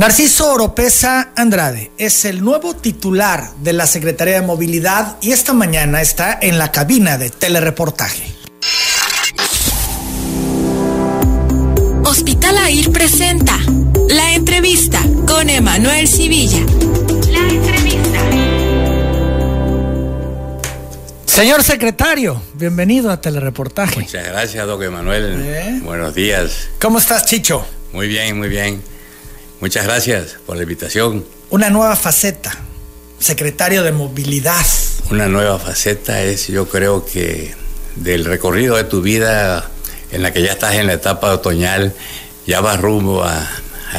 [0.00, 6.00] Narciso Oropesa Andrade es el nuevo titular de la Secretaría de Movilidad y esta mañana
[6.00, 8.32] está en la cabina de telereportaje.
[12.02, 13.58] Hospital AIR presenta
[14.08, 16.60] la entrevista con Emanuel Civilla.
[17.30, 18.20] La entrevista.
[21.26, 24.00] Señor secretario, bienvenido a telereportaje.
[24.00, 25.42] Muchas gracias, don Emanuel.
[25.44, 25.80] ¿Eh?
[25.84, 26.70] Buenos días.
[26.80, 27.66] ¿Cómo estás, Chicho?
[27.92, 28.82] Muy bien, muy bien.
[29.60, 31.22] Muchas gracias por la invitación.
[31.50, 32.56] Una nueva faceta,
[33.18, 34.64] secretario de movilidad.
[35.10, 37.54] Una nueva faceta es, yo creo que
[37.96, 39.70] del recorrido de tu vida
[40.12, 41.92] en la que ya estás en la etapa otoñal,
[42.46, 43.48] ya vas rumbo a,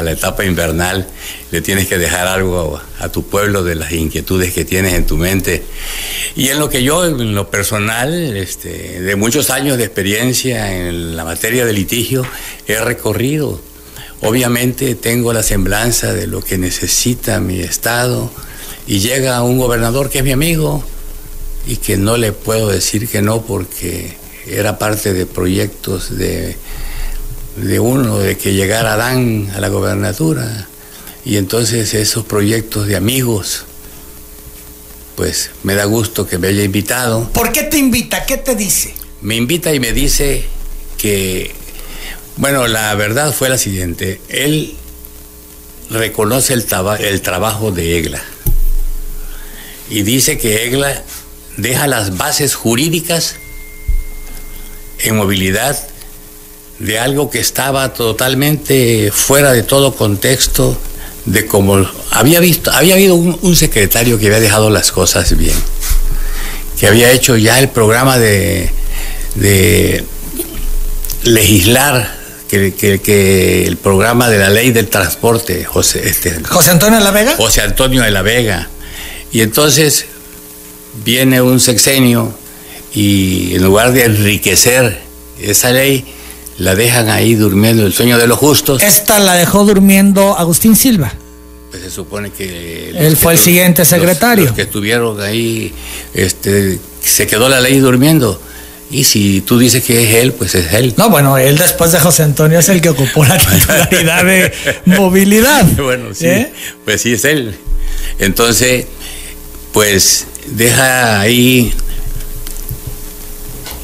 [0.02, 1.07] la etapa invernal,
[1.52, 5.17] le tienes que dejar algo a, tu pueblo de las inquietudes que tienes en tu
[5.17, 5.63] mente.
[6.35, 11.16] Y en lo que yo, en lo personal, este, de muchos años de experiencia en
[11.16, 12.25] la materia de litigio,
[12.67, 13.61] he recorrido
[14.21, 18.31] Obviamente tengo la semblanza de lo que necesita mi estado
[18.85, 20.83] y llega un gobernador que es mi amigo
[21.66, 26.55] y que no le puedo decir que no porque era parte de proyectos de,
[27.55, 30.67] de uno, de que llegara Adán a la gobernatura.
[31.23, 33.66] Y entonces esos proyectos de amigos,
[35.16, 37.30] pues me da gusto que me haya invitado.
[37.33, 38.25] ¿Por qué te invita?
[38.25, 38.94] ¿Qué te dice?
[39.22, 40.45] Me invita y me dice
[40.97, 41.53] que
[42.42, 44.20] bueno, la verdad fue la siguiente.
[44.28, 44.73] Él
[45.92, 46.66] reconoce el,
[47.22, 48.23] trabajo de EGLA
[49.92, 51.03] y dice que EGLA
[51.58, 53.36] deja las bases jurídicas
[55.03, 55.78] en movilidad
[56.80, 60.76] de algo que estaba totalmente fuera de todo contexto
[61.26, 65.58] de cómo había visto, había habido un, secretario que había dejado las cosas bien,
[66.80, 68.73] que había hecho ya el programa de
[71.23, 72.20] legislar
[72.52, 77.35] que, el programa de la ley del transporte, José, este, José Antonio de la Vega.
[77.38, 78.69] José Antonio de la Vega.
[79.31, 80.05] Y entonces
[81.05, 82.33] viene un sexenio
[82.93, 84.99] y en lugar de enriquecer
[85.39, 86.05] esa ley,
[86.58, 88.83] la dejan ahí durmiendo el sueño de los justos.
[88.83, 91.14] Esta la dejó durmiendo Agustín Silva.
[91.71, 92.92] Pues se supone que...
[92.93, 94.45] Él fue el siguiente secretario.
[94.45, 95.73] Los, que estuvieron ahí,
[96.14, 98.39] este, se quedó la ley durmiendo.
[98.91, 100.93] Y si tú dices que es él, pues es él.
[100.97, 103.37] No, bueno, él después de José Antonio es el que ocupó la
[103.89, 104.52] titularidad de
[104.85, 105.65] movilidad.
[105.81, 106.52] Bueno, sí, ¿Eh?
[106.83, 107.55] pues sí es él.
[108.19, 108.85] Entonces,
[109.71, 111.73] pues deja ahí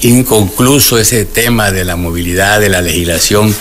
[0.02, 3.56] inconcluso ese tema de la movilidad, de la legislación,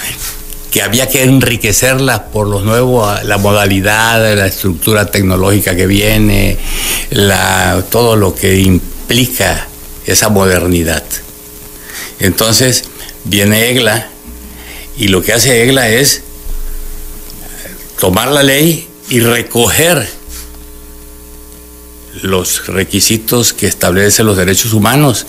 [0.71, 6.59] que había que enriquecerla por los nuevos, la modalidad, la estructura tecnológica que viene,
[7.11, 9.69] la, todo lo que implica
[10.05, 11.05] esa modernidad.
[12.19, 12.85] Entonces
[13.25, 14.09] viene EGLA
[14.97, 16.23] y lo que hace EGLA es
[17.99, 20.09] tomar la ley y recoger
[22.23, 25.27] los requisitos que establecen los derechos humanos,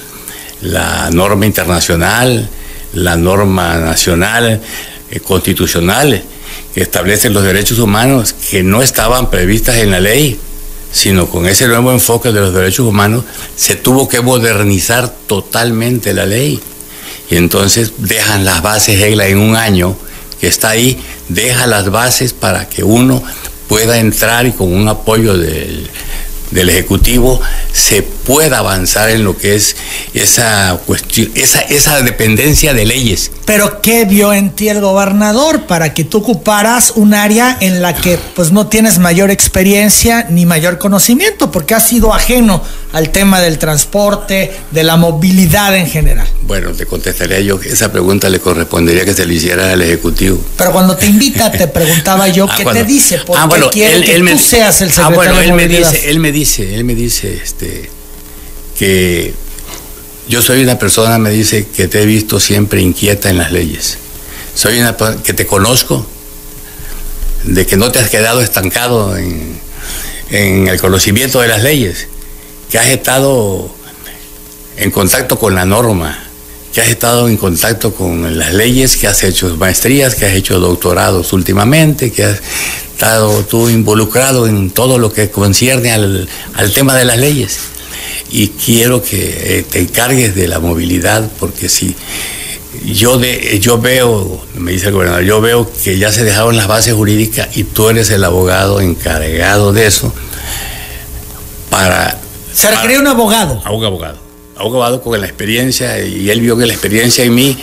[0.62, 2.50] la norma internacional,
[2.94, 4.62] la norma nacional,
[5.12, 6.24] eh, constitucional,
[6.74, 10.40] que establecen los derechos humanos que no estaban previstas en la ley,
[10.92, 16.26] sino con ese nuevo enfoque de los derechos humanos se tuvo que modernizar totalmente la
[16.26, 16.59] ley.
[17.30, 19.98] Y entonces dejan las bases EGLA en un año
[20.40, 23.24] que está ahí, deja las bases para que uno
[23.68, 25.90] pueda entrar y con un apoyo del,
[26.52, 27.40] del Ejecutivo
[27.72, 29.75] se pueda avanzar en lo que es
[30.13, 33.31] esa cuestión, esa, esa dependencia de leyes.
[33.46, 37.96] Pero ¿qué vio en ti el gobernador para que tú ocuparas un área en la
[37.96, 41.52] que pues no tienes mayor experiencia ni mayor conocimiento?
[41.52, 46.28] Porque has sido ajeno al tema del transporte, de la movilidad en general.
[46.41, 50.41] Bueno, te contestaría yo que esa pregunta le correspondería que se le hiciera al Ejecutivo.
[50.58, 53.19] Pero cuando te invita, te preguntaba yo, ah, ¿qué te dice?
[53.19, 56.19] ¿Por ah, qué quiere que tú seas el secretario ah, bueno, él Me dice, él
[56.19, 57.90] me dice, él me dice este,
[58.78, 59.34] que
[60.28, 63.98] yo soy una persona, me dice, que te he visto siempre inquieta en las leyes.
[64.53, 66.06] Soy una que te conozco,
[67.44, 69.59] de que no te has quedado estancado en,
[70.29, 72.08] en el conocimiento de las leyes,
[72.70, 73.73] que has estado
[74.76, 76.27] en contacto con la norma,
[76.73, 80.59] que has estado en contacto con las leyes, que has hecho maestrías, que has hecho
[80.59, 82.41] doctorados últimamente, que has
[82.93, 87.59] estado tú involucrado en todo lo que concierne al, al tema de las leyes
[88.29, 91.96] y quiero que eh, te encargues de la movilidad, porque si
[92.85, 96.67] yo, de, yo veo, me dice el gobernador, yo veo que ya se dejaron las
[96.67, 100.13] bases jurídicas y tú eres el abogado encargado de eso
[101.70, 102.20] para...
[102.53, 103.61] Se requiere un abogado.
[103.63, 104.27] A un abogado.
[104.59, 107.58] Abogado con la experiencia y él vio que la experiencia en mí,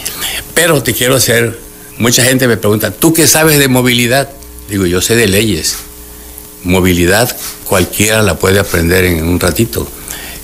[0.55, 1.59] pero te quiero hacer,
[1.99, 4.31] mucha gente me pregunta, ¿tú qué sabes de movilidad?
[4.69, 5.77] Digo, yo sé de leyes.
[6.63, 9.87] Movilidad cualquiera la puede aprender en un ratito,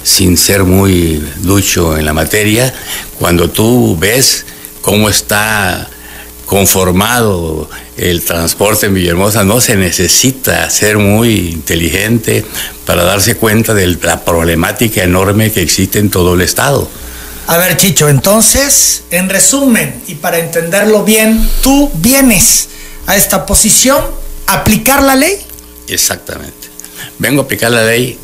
[0.03, 2.75] sin ser muy ducho en la materia.
[3.19, 4.45] Cuando tú ves
[4.83, 5.89] cómo está
[6.51, 12.45] conformado el transporte en Villahermosa, no se necesita ser muy inteligente
[12.85, 16.91] para darse cuenta de la problemática enorme que existe en todo el estado.
[17.47, 22.67] A ver, Chicho, entonces, en resumen, y para entenderlo bien, tú vienes
[23.07, 24.05] a esta posición
[24.49, 25.39] a aplicar la ley.
[25.87, 26.67] Exactamente.
[27.21, 28.19] Vengo a aplicar la ley,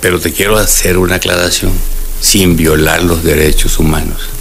[0.00, 1.72] pero te quiero hacer una aclaración,
[2.20, 4.35] sin violar los derechos humanos.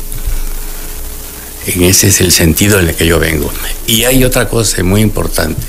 [1.68, 3.52] En ese es el sentido en el que yo vengo.
[3.88, 5.62] Y hay otra cosa muy importante.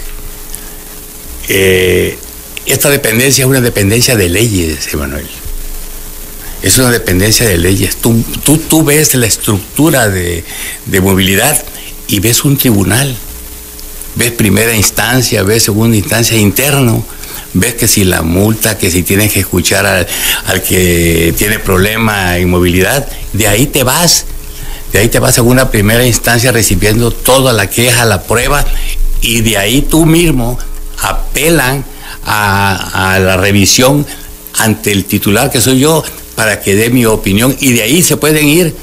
[1.49, 2.19] Eh,
[2.67, 5.27] esta dependencia es una dependencia de leyes, Emanuel.
[6.63, 7.97] Es una dependencia de leyes.
[7.97, 10.45] Tú, tú, tú ves la estructura de,
[10.85, 11.65] de movilidad
[12.09, 13.17] y ves un tribunal.
[14.17, 17.05] Ves primera instancia, ves segunda instancia interno
[17.53, 20.07] ves que si la multa, que si tienes que escuchar al,
[20.47, 24.27] al, que tiene problema en movilidad, de ahí te vas
[24.97, 28.65] de ahí te vas a una primera instancia recibiendo toda la queja, la prueba,
[29.21, 30.59] y de ahí tú mismo
[31.03, 31.85] apelan
[32.25, 34.07] a, la revisión
[34.55, 36.03] ante el titular que soy yo
[36.35, 38.75] para que dé mi opinión y de ahí se pueden ir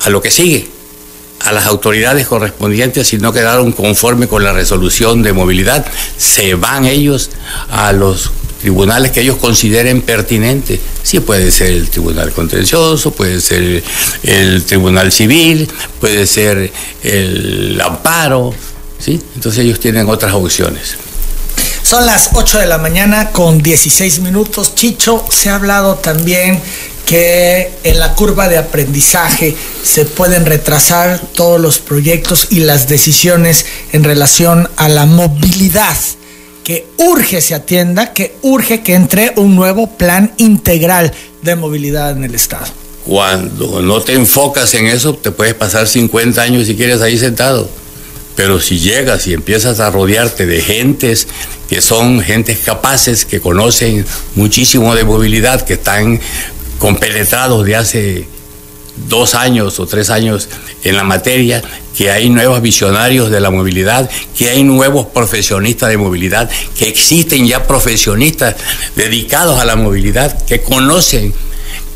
[0.00, 0.66] a lo que sigue,
[1.40, 5.84] a las autoridades correspondientes si no quedaron conforme con la resolución de movilidad,
[6.16, 7.28] se van ellos
[7.70, 8.30] a los
[8.64, 10.80] tribunales que ellos consideren pertinentes.
[11.02, 13.84] Sí, puede ser el tribunal contencioso, puede ser
[14.22, 15.70] el, tribunal civil,
[16.00, 16.72] puede ser
[17.02, 18.54] el amparo,
[18.98, 19.20] ¿sí?
[19.34, 20.96] Entonces ellos tienen otras opciones.
[21.82, 24.74] Son las 8 de la mañana con 16 minutos.
[24.74, 26.58] Chicho, se ha hablado también
[27.04, 33.66] que en la curva de aprendizaje se pueden retrasar todos los proyectos y las decisiones
[33.92, 35.98] en relación a la movilidad
[36.64, 41.12] que urge se atienda, que urge que entre un nuevo plan integral
[41.42, 42.66] de movilidad en el Estado.
[43.04, 47.68] Cuando no te enfocas en eso, te puedes pasar 50 años si quieres ahí sentado.
[48.34, 51.28] Pero si llegas y empiezas a rodearte de gentes
[51.68, 56.18] que son gentes capaces, que conocen muchísimo de movilidad, que están
[56.78, 58.26] compenetrados de hace
[59.08, 60.48] dos años o tres años
[60.82, 61.62] en la materia,
[61.96, 67.46] que hay nuevos visionarios de la movilidad, que hay nuevos profesionistas de movilidad, que existen
[67.46, 68.56] ya profesionistas
[68.96, 71.32] dedicados a la movilidad, que conocen,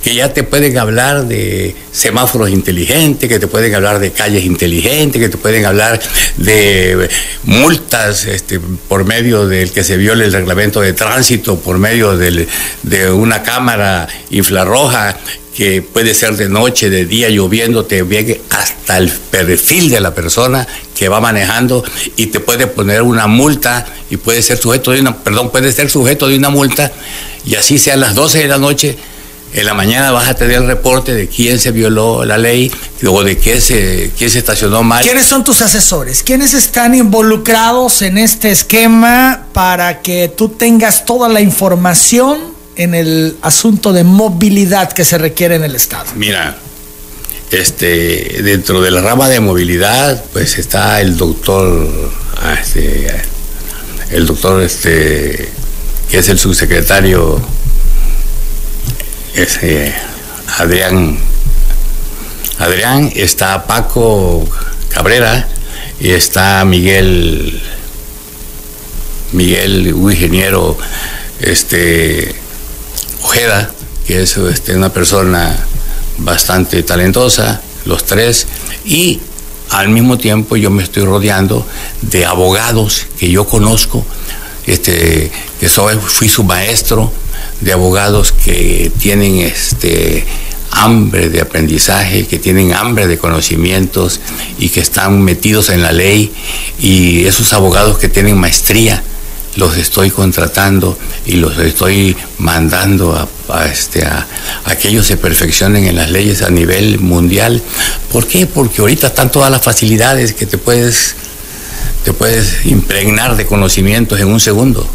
[0.08, 5.20] que ya te pueden hablar de semáforos inteligentes, que te pueden hablar de calles inteligentes,
[5.20, 6.00] que te pueden hablar
[6.38, 7.10] de
[7.44, 8.58] multas este,
[8.88, 12.48] por medio del que se viole el reglamento de tránsito, por medio del,
[12.84, 15.14] de una cámara infrarroja
[15.54, 20.14] que puede ser de noche, de día, lloviendo, te llegue hasta el perfil de la
[20.14, 20.66] persona
[20.96, 21.84] que va manejando
[22.16, 25.90] y te puede poner una multa y puede ser sujeto de una, perdón, puede ser
[25.90, 26.90] sujeto de una multa
[27.44, 28.96] y así sea las 12 de la noche,
[29.52, 32.70] en la mañana vas a tener el reporte de quién se violó la ley
[33.06, 35.02] o de quién se, quién se estacionó mal.
[35.02, 36.22] ¿Quiénes son tus asesores?
[36.22, 42.38] ¿Quiénes están involucrados en este esquema para que tú tengas toda la información
[42.76, 46.06] en el asunto de movilidad que se requiere en el Estado?
[46.14, 46.58] Mira,
[47.50, 51.88] este, dentro de la rama de movilidad, pues está el doctor,
[52.42, 53.10] ah, este,
[54.10, 55.48] el doctor, este,
[56.10, 57.40] que es el subsecretario,
[60.58, 61.16] Adrián,
[62.58, 64.44] Adrián, está Paco
[64.88, 65.46] Cabrera
[66.00, 67.62] y está Miguel,
[69.30, 70.76] Miguel, un ingeniero,
[71.38, 72.34] este,
[73.22, 73.70] Ojeda,
[74.08, 75.56] que es este, una persona
[76.16, 78.48] bastante talentosa, los tres,
[78.84, 79.20] y
[79.70, 81.64] al mismo tiempo yo me estoy rodeando
[82.02, 84.04] de abogados que yo conozco,
[84.66, 85.30] este,
[85.60, 87.12] que soy, fui su maestro,
[87.60, 90.24] de abogados que tienen este,
[90.70, 94.20] hambre de aprendizaje, que tienen hambre de conocimientos
[94.58, 96.32] y que están metidos en la ley,
[96.80, 99.02] y esos abogados que tienen maestría
[99.56, 100.96] los estoy contratando
[101.26, 104.26] y los estoy mandando a, este, a,
[104.80, 107.60] que ellos se perfeccionen en las leyes a nivel mundial.
[108.12, 108.46] ¿Por qué?
[108.46, 111.16] Porque ahorita están todas las facilidades que te puedes,
[112.04, 114.88] te puedes impregnar de conocimientos en un segundo.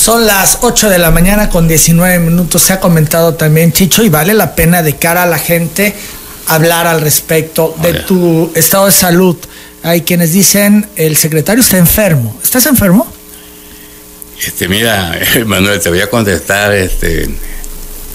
[0.00, 2.62] Son las 8 de la mañana con 19 minutos.
[2.62, 5.94] Se ha comentado también, Chicho, y vale la pena de cara a la gente
[6.46, 9.36] hablar al respecto de tu estado de salud.
[9.82, 12.34] Hay quienes dicen, el secretario está enfermo.
[12.42, 13.12] ¿Estás enfermo?
[14.42, 17.28] Este, mira, Manuel, te voy a contestar este,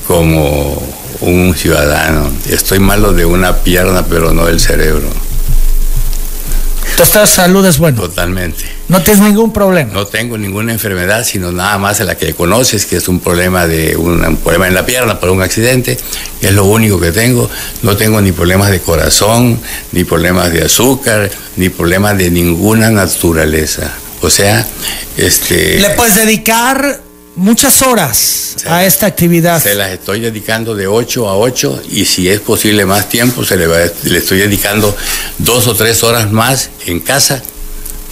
[0.08, 0.82] como
[1.22, 2.32] un ciudadano.
[2.50, 5.08] Estoy malo de una pierna, pero no del cerebro.
[6.97, 8.01] De salud es bueno.
[8.01, 8.63] Totalmente.
[8.87, 9.91] No tienes ningún problema.
[9.91, 13.97] No tengo ninguna enfermedad, sino nada más la que conoces, que es un problema de
[13.97, 15.97] un, problema en la pierna por un accidente,
[16.39, 17.49] que es lo único que tengo.
[17.81, 19.59] No tengo ni problemas de corazón,
[19.91, 23.91] ni problemas de azúcar, ni problemas de ninguna naturaleza.
[24.21, 24.65] O sea,
[25.17, 25.79] este.
[25.79, 27.01] Le puedes dedicar
[27.36, 29.62] muchas horas a esta actividad.
[29.62, 33.58] Se las estoy dedicando de 8 a 8 y si es posible más tiempo, se
[33.58, 33.68] le,
[34.04, 34.96] le estoy dedicando
[35.38, 37.42] dos o tres horas más en casa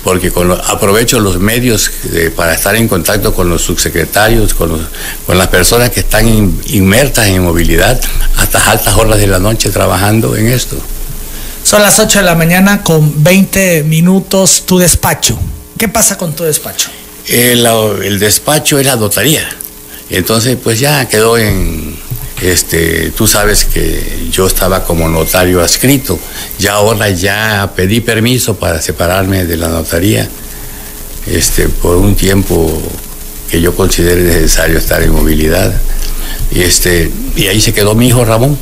[0.03, 1.89] porque con aprovecho los medios
[2.35, 4.85] para estar en contacto con los subsecretarios, con,
[5.25, 6.27] con las personas que están
[6.67, 7.99] inmersas en movilidad
[8.37, 10.75] hasta altas horas de la noche trabajando en esto.
[11.63, 15.39] Son las 8 de la mañana con 20 minutos tu despacho.
[15.77, 16.89] ¿Qué pasa con tu despacho?
[17.27, 19.47] El, el despacho es la notaría.
[20.09, 21.95] Entonces, pues ya quedó en,
[22.41, 26.19] este, tú sabes que yo estaba como notario adscrito,
[26.59, 30.27] ya ahora ya pedí permiso para separarme de la notaría,
[31.25, 32.81] este, por un tiempo
[33.49, 35.73] que yo considere necesario estar en movilidad.
[36.51, 38.57] Y, este, y ahí se quedó mi hijo Ramón.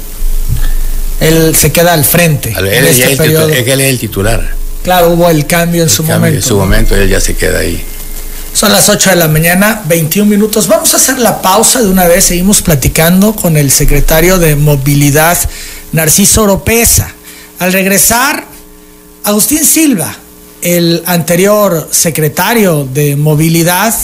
[1.20, 2.54] Él se queda al frente.
[2.58, 4.56] Él, este es, él es el titular.
[4.84, 6.38] Claro, hubo el cambio en su momento.
[6.38, 7.84] En su momento él ya se queda ahí.
[8.54, 10.68] Son las 8 de la mañana, 21 minutos.
[10.68, 12.26] Vamos a hacer la pausa de una vez.
[12.26, 15.38] Seguimos platicando con el secretario de Movilidad,
[15.94, 17.12] Narciso Oropesa.
[17.60, 18.46] Al regresar,
[19.24, 20.14] Agustín Silva,
[20.62, 23.96] el anterior secretario de Movilidad,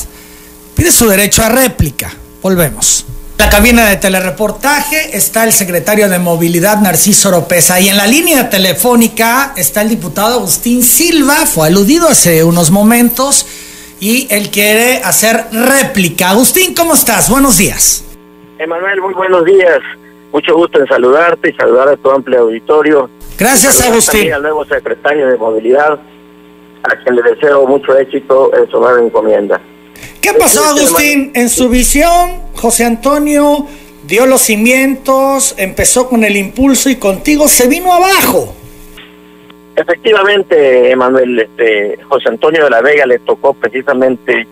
[0.75, 2.12] pide su derecho a réplica.
[2.42, 3.06] Volvemos.
[3.38, 8.50] La cabina de telereportaje está el secretario de Movilidad, Narciso Oropesa, y en la línea
[8.50, 13.46] telefónica está el diputado Agustín Silva, fue aludido hace unos momentos
[14.00, 16.30] y él quiere hacer réplica.
[16.30, 17.30] Agustín, ¿cómo estás?
[17.30, 18.04] Buenos días.
[18.60, 19.80] Emanuel, muy buenos días.
[20.32, 23.10] Mucho gusto en saludarte y saludar a tu amplio auditorio.
[23.38, 24.34] Gracias, Agustín.
[24.34, 26.00] al nuevo secretario de Movilidad,
[26.84, 29.62] a quien le deseo mucho éxito en su nueva encomienda.
[30.22, 31.32] ¿Qué pasó, Agustín?
[31.36, 33.68] En su visión, José Antonio
[34.06, 38.56] dio los cimientos, empezó con el impulso y contigo se vino abajo.
[39.77, 44.48] Efectivamente, Emanuel, este, José Antonio de la Vega le tocó precisamente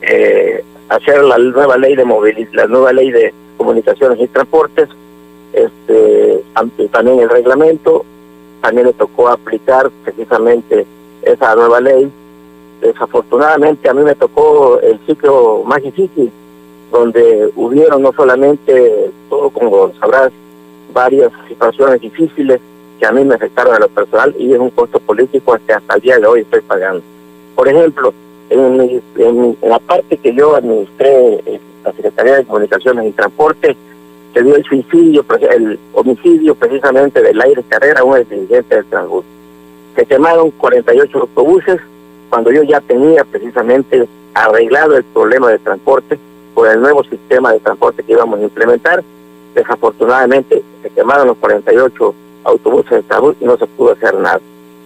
[0.00, 4.88] eh, hacer la nueva ley de movilidad, la nueva ley de comunicaciones y transportes,
[5.52, 6.42] este,
[6.90, 8.06] también el reglamento,
[8.62, 10.86] también le tocó aplicar precisamente
[11.24, 12.10] esa nueva ley.
[12.80, 16.32] Desafortunadamente a mí me tocó el ciclo más difícil,
[16.90, 20.32] donde hubieron no solamente, todo como sabrás,
[20.94, 22.62] varias situaciones difíciles,
[23.00, 25.94] que a mí me afectaron a lo personal y es un costo político que hasta
[25.94, 27.02] el día de hoy estoy pagando.
[27.56, 28.12] Por ejemplo,
[28.50, 33.74] en, la parte que yo administré, eh, la Secretaría de Comunicaciones y Transporte,
[34.34, 39.24] se dio el suicidio, pues, el homicidio precisamente del aire carrera, un dirigente del Transbus.
[39.96, 41.80] Se quemaron 48 autobuses
[42.28, 46.18] cuando yo ya tenía precisamente arreglado el problema de transporte
[46.54, 49.02] por el nuevo sistema de transporte que íbamos a implementar.
[49.54, 52.29] Desafortunadamente se quemaron los 48 autobuses
[52.90, 54.40] de salud y no se pudo hacer nada.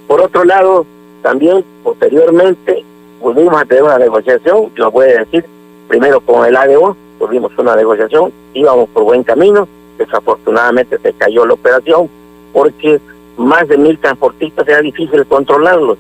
[0.06, 0.87] Por otro lado,
[1.23, 2.84] también posteriormente
[3.20, 5.44] volvimos a tener una negociación, lo voy a decir,
[5.88, 11.54] primero con el ADO, tuvimos una negociación, íbamos por buen camino, desafortunadamente se cayó la
[11.54, 12.08] operación
[12.52, 13.00] porque
[13.37, 15.99] más de mil transportistas era difícil controlarlos.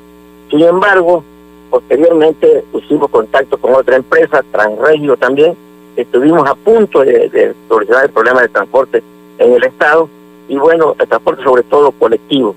[0.50, 1.24] Sin embargo,
[1.70, 5.56] posteriormente pusimos contacto con otra empresa, Transregio también,
[5.96, 9.02] estuvimos a punto de solucionar el problema de transporte
[9.38, 10.08] en el Estado,
[10.48, 12.54] y bueno, el transporte sobre todo colectivo,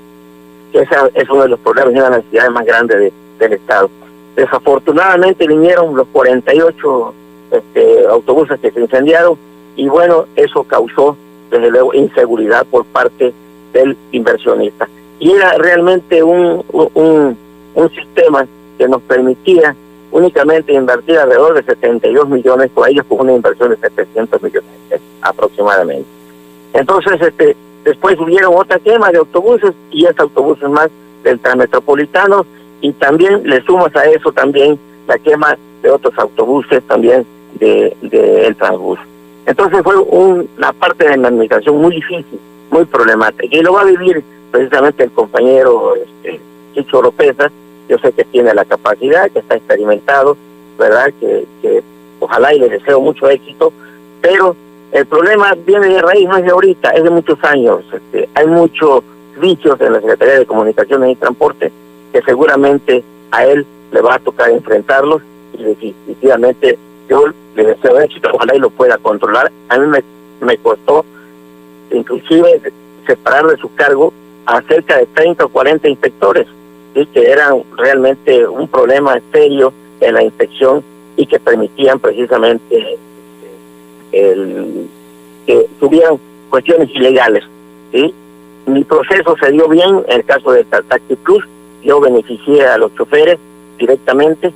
[0.72, 3.54] que esa es uno de los problemas y una de las necesidades más grandes del
[3.54, 3.90] Estado.
[4.36, 7.14] Desafortunadamente vinieron los 48
[7.52, 9.38] este, autobuses que se incendiaron
[9.76, 11.16] y bueno, eso causó
[11.50, 13.34] desde luego inseguridad por parte
[13.74, 14.90] del inversionista.
[15.20, 17.38] Y era realmente un, un,
[17.96, 18.46] sistema
[18.78, 19.76] que nos permitía
[20.12, 24.70] únicamente invertir alrededor de 72 millones por ellos con una inversión de 700 millones
[25.22, 26.08] aproximadamente.
[26.74, 27.56] Entonces, este,
[27.88, 30.90] Después hubieron otra quema de autobuses y es autobuses más
[31.24, 32.46] del transmetropolitano
[32.82, 34.78] y también le sumas a eso también
[35.08, 39.00] la quema de otros autobuses también del de, transbús.
[39.46, 42.38] Entonces fue una parte de la administración muy difícil,
[42.72, 43.56] muy problemática.
[43.56, 46.42] Y lo va a vivir precisamente el compañero este,
[46.74, 47.50] Chicho Lopeza,
[47.88, 50.36] yo sé que tiene la capacidad, que está experimentado,
[50.78, 51.14] ¿verdad?
[51.22, 51.46] Que
[52.20, 53.72] ojalá y le deseo mucho éxito,
[54.20, 54.58] pero
[54.92, 57.84] el problema viene de raíz, no es de ahorita, es de muchos años.
[57.92, 59.04] Este, hay muchos
[59.40, 61.72] vicios en la Secretaría de Comunicaciones y Transporte
[62.12, 65.22] que seguramente a él le va a tocar enfrentarlos
[65.58, 66.78] y definitivamente
[67.10, 67.26] yo
[67.56, 69.52] le deseo éxito, ojalá y lo pueda controlar.
[69.70, 69.88] A mí
[70.42, 71.06] me, costó
[71.92, 72.62] inclusive
[73.06, 74.14] separar de su cargo
[74.46, 76.48] a cerca de 30 o 40 inspectores
[77.14, 80.84] que eran realmente un problema serio en la inspección
[81.16, 82.98] y que permitían precisamente
[84.12, 84.88] el,
[85.46, 87.44] que tuvieran cuestiones ilegales.
[87.92, 88.14] ¿sí?
[88.66, 91.44] Mi proceso se dio bien en el caso de Taxi Plus,
[91.84, 93.40] yo beneficié a los choferes
[93.78, 94.52] directamente,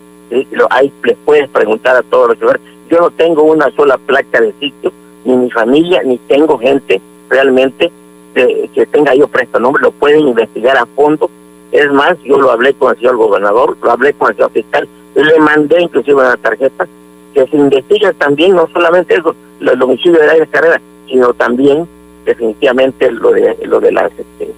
[0.52, 4.42] Lo, ahí les puedes preguntar a todos los choferes, yo no tengo una sola placa
[4.42, 4.92] de sitio,
[5.24, 7.92] ni mi familia, ni tengo gente realmente
[8.34, 9.30] que tenga yo
[9.60, 11.30] nombre, lo pueden investigar a fondo.
[11.72, 14.88] Es más, yo lo hablé con el señor gobernador, lo hablé con el señor fiscal,
[15.16, 16.88] le mandé inclusive una tarjeta
[17.34, 21.88] que se investigue también, no solamente eso, el homicidio de la carrera, sino también
[22.26, 24.54] definitivamente lo de lo de las este,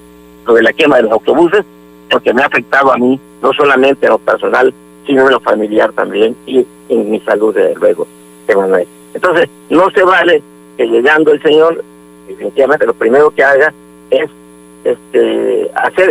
[0.46, 1.63] lo de la quema de los autobuses,
[2.10, 4.74] porque me ha afectado a mí, no solamente en lo personal,
[5.06, 8.08] sino en lo familiar también y en mi salud, desde luego.
[9.13, 10.42] Entonces, no se vale
[10.77, 11.84] que llegando el señor
[12.27, 13.74] definitivamente lo primero que haga
[14.10, 14.30] es
[14.84, 16.10] este hacer,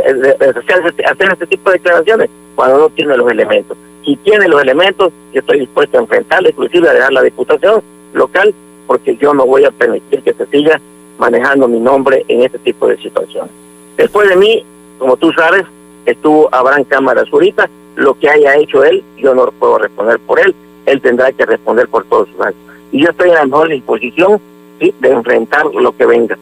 [1.04, 3.76] hacer, este tipo de declaraciones cuando no tiene los elementos.
[4.04, 7.82] Si tiene los elementos, yo estoy dispuesto a enfrentarle, inclusive a dejar la diputación
[8.12, 8.54] local,
[8.86, 10.80] porque yo no voy a permitir que se siga
[11.18, 13.50] manejando mi nombre en este tipo de situaciones.
[13.96, 14.64] Después de mí,
[14.98, 15.64] como tú sabes,
[16.06, 20.54] estuvo Abraham Cámara Zurita, lo que haya hecho él, yo no puedo responder por él,
[20.86, 22.62] él tendrá que responder por todos sus actos.
[22.90, 24.40] Y yo estoy en la mejor disposición
[24.78, 26.36] de enfrentar lo que venga.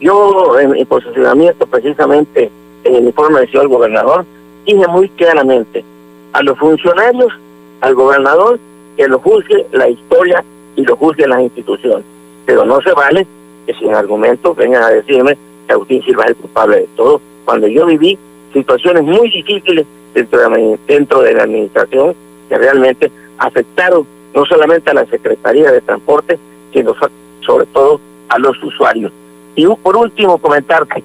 [0.00, 2.50] Yo, en mi posicionamiento, precisamente
[2.84, 4.24] en el informe del señor gobernador,
[4.64, 5.84] dije muy claramente
[6.32, 7.32] a los funcionarios,
[7.80, 8.58] al gobernador,
[8.96, 10.44] que lo juzgue la historia
[10.76, 12.04] y lo juzgue las instituciones.
[12.46, 13.26] Pero no se vale
[13.66, 17.66] que sin argumentos vengan a decirme que Agustín Silva es el culpable de todo, cuando
[17.66, 18.18] yo viví
[18.52, 22.14] situaciones muy difíciles dentro de, la, dentro de la administración
[22.48, 26.38] que realmente afectaron no solamente a la Secretaría de Transporte,
[26.72, 26.94] sino
[27.40, 29.12] sobre todo a los usuarios.
[29.54, 31.02] Y por último, comentarte,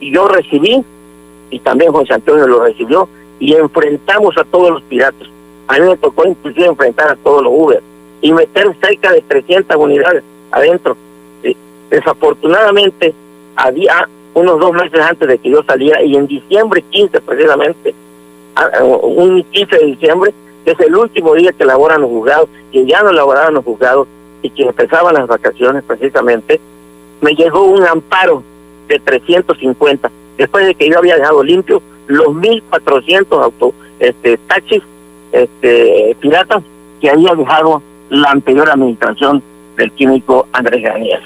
[0.00, 0.82] yo recibí,
[1.50, 5.28] y también José Antonio lo recibió, y enfrentamos a todos los piratas.
[5.68, 7.82] A mí me tocó inclusive enfrentar a todos los Uber
[8.20, 10.96] y meter cerca de 300 unidades adentro.
[11.88, 13.14] Desafortunadamente,
[13.56, 17.94] había unos dos meses antes de que yo saliera, y en diciembre 15 precisamente,
[19.02, 23.02] un 15 de diciembre, que es el último día que laboran los juzgados, que ya
[23.02, 24.06] no laboraban los juzgados,
[24.42, 26.60] y que empezaban las vacaciones precisamente,
[27.20, 28.42] me llegó un amparo
[28.88, 34.82] de 350, después de que yo había dejado limpio los 1.400 auto, este, taxis
[35.32, 36.62] este, piratas
[36.98, 39.42] que había dejado la anterior administración
[39.76, 41.20] del químico Andrés Daniel.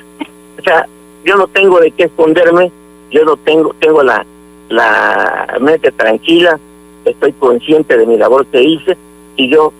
[0.59, 0.89] O sea,
[1.25, 2.73] yo no tengo de qué esconderme,
[3.13, 4.27] yo no tengo, tengo la,
[4.69, 6.59] la mente tranquila,
[7.05, 8.97] estoy consciente de mi labor que hice
[9.37, 9.73] y yo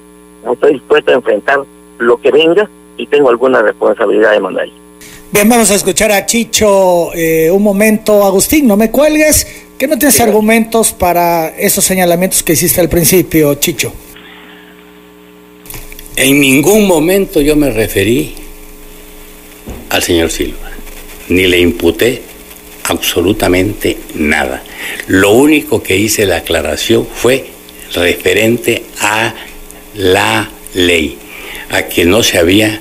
[0.49, 1.65] estoy dispuesto a enfrentar
[1.99, 4.69] lo que venga y tengo alguna responsabilidad de mandar.
[5.35, 8.25] Bien, vamos a escuchar a Chicho eh, un momento.
[8.25, 9.45] Agustín, no me cuelgues,
[9.77, 13.93] que no tienes argumentos para esos señalamientos que hiciste al principio, Chicho.
[16.15, 18.37] En ningún momento yo me referí
[19.91, 20.71] al señor Silva,
[21.29, 22.23] ni le imputé
[22.85, 24.63] absolutamente nada.
[25.09, 27.45] Lo único que hice la aclaración fue
[27.93, 29.35] referente a
[29.97, 31.19] la ley
[31.71, 32.81] a que no se había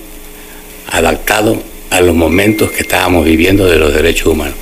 [0.91, 4.55] adaptado a los momentos que estábamos viviendo de los derechos humanos.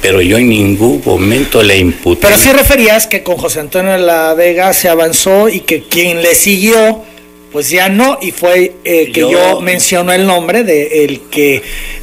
[0.00, 2.28] Pero yo en ningún momento le imputé.
[2.28, 6.22] Pero sí referías que con José Antonio de la Vega se avanzó y que quien
[6.22, 7.02] le siguió,
[7.50, 11.62] pues ya no, y fue eh, que yo, menciono el nombre de el que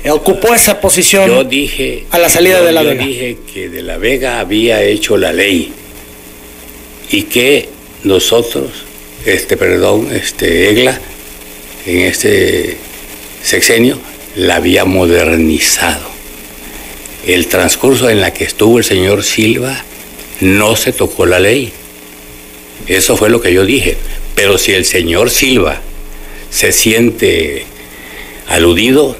[0.10, 3.06] ocupó esa posición yo dije, a la salida de la yo Vega.
[3.06, 5.72] dije que de la Vega había hecho la ley
[7.10, 7.70] y que
[8.04, 8.70] nosotros,
[9.26, 11.00] este, perdón, este, Egla,
[11.86, 12.76] en este
[13.42, 14.00] sexenio
[14.36, 16.12] la había modernizado.
[17.26, 19.84] El transcurso en la que estuvo el señor Silva
[20.42, 21.72] no se tocó la ley.
[22.88, 23.98] Eso fue lo que yo dije.
[24.36, 25.80] Pero si el señor Silva
[26.50, 27.66] se siente
[28.48, 29.16] aludido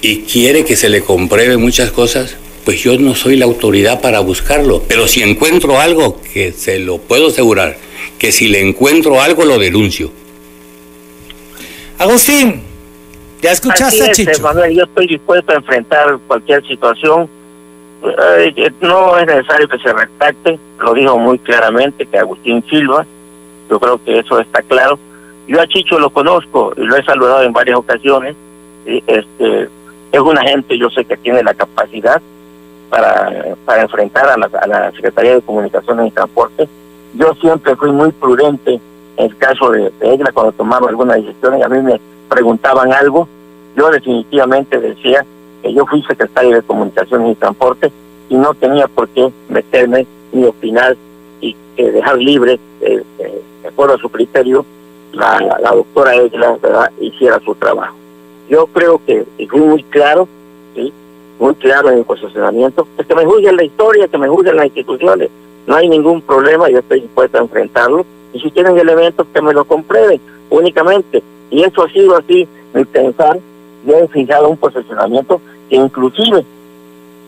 [0.00, 4.20] y quiere que se le compruebe muchas cosas, pues yo no soy la autoridad para
[4.20, 4.82] buscarlo.
[4.88, 7.78] Pero si encuentro algo, que se lo puedo asegurar,
[8.18, 10.10] que si le encuentro algo lo denuncio.
[11.98, 12.62] Agustín,
[13.40, 14.42] ya escuchaste a Chicho.
[14.42, 17.28] Manuel, yo estoy dispuesto a enfrentar cualquier situación.
[18.04, 23.04] Eh, no es necesario que se retracte, lo dijo muy claramente que Agustín Silva,
[23.68, 24.98] yo creo que eso está claro.
[25.46, 28.36] Yo a Chicho lo conozco y lo he saludado en varias ocasiones.
[28.86, 29.68] Este
[30.12, 32.20] Es una gente, yo sé que tiene la capacidad
[32.88, 36.68] para, para enfrentar a la, a la Secretaría de Comunicaciones y Transporte.
[37.14, 38.80] Yo siempre fui muy prudente
[39.18, 43.28] en el caso de, ella, cuando tomaron alguna decisión y a mí me preguntaban algo,
[43.76, 45.24] yo definitivamente decía
[45.62, 47.92] que yo fui secretario de Comunicaciones y Transporte
[48.28, 50.96] y no tenía por qué meterme ni opinar
[51.40, 54.64] y que dejar libre, eh, eh, de acuerdo a su criterio,
[55.12, 56.90] la, la doctora Egla ¿verdad?
[57.00, 57.96] hiciera su trabajo.
[58.48, 60.28] Yo creo que fui muy claro,
[60.74, 60.92] ¿sí?
[61.38, 64.66] muy claro en el posicionamiento, pues que me juzguen la historia, que me juzguen las
[64.66, 65.30] instituciones,
[65.66, 69.52] no hay ningún problema, yo estoy dispuesto a enfrentarlo, y si tienen elementos que me
[69.52, 73.38] lo comprueben únicamente, y eso ha sido así, mi pensar,
[73.86, 76.44] yo he fijado un posicionamiento que inclusive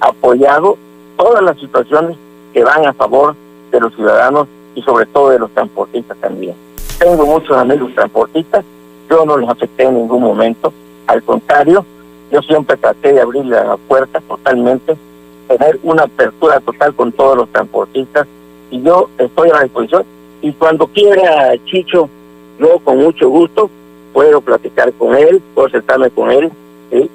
[0.00, 0.76] ha apoyado
[1.16, 2.16] todas las situaciones
[2.52, 3.34] que van a favor
[3.70, 6.54] de los ciudadanos y sobre todo de los transportistas también.
[6.98, 8.64] Tengo muchos amigos transportistas,
[9.08, 10.72] yo no los afecté en ningún momento,
[11.06, 11.84] al contrario,
[12.30, 14.96] yo siempre traté de abrir la puerta totalmente,
[15.48, 18.26] tener una apertura total con todos los transportistas
[18.70, 20.04] y yo estoy a la disposición
[20.42, 22.08] y cuando quiera Chicho,
[22.58, 23.68] yo con mucho gusto
[24.12, 26.50] puedo platicar con él, puedo sentarme con él,
[26.90, 27.10] ¿sí?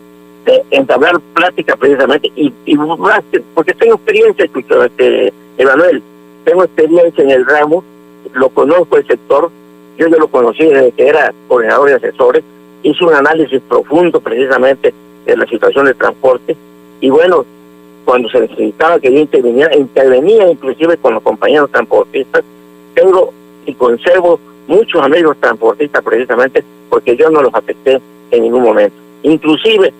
[0.71, 2.77] entablar plática precisamente y, y,
[3.53, 6.01] porque tengo experiencia, este, Emanuel,
[6.43, 7.83] tengo experiencia en el ramo,
[8.33, 9.49] lo conozco el sector,
[9.97, 12.43] yo ya lo conocí desde que era coordinador de asesores,
[12.83, 14.93] hice un análisis profundo precisamente
[15.25, 16.55] de la situación del transporte
[17.01, 17.45] y bueno,
[18.03, 22.43] cuando se necesitaba que yo interviniera, intervenía inclusive con los compañeros transportistas,
[22.93, 23.33] tengo
[23.65, 27.99] y conservo muchos amigos transportistas precisamente porque yo no los afecté
[28.31, 28.95] en ningún momento.
[29.23, 29.93] Inclusive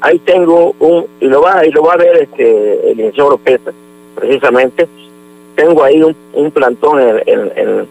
[0.00, 3.60] ahí tengo un, y lo va, y lo va a ver este el licenciado López,
[4.14, 4.88] precisamente,
[5.54, 7.88] tengo ahí un, plantón en,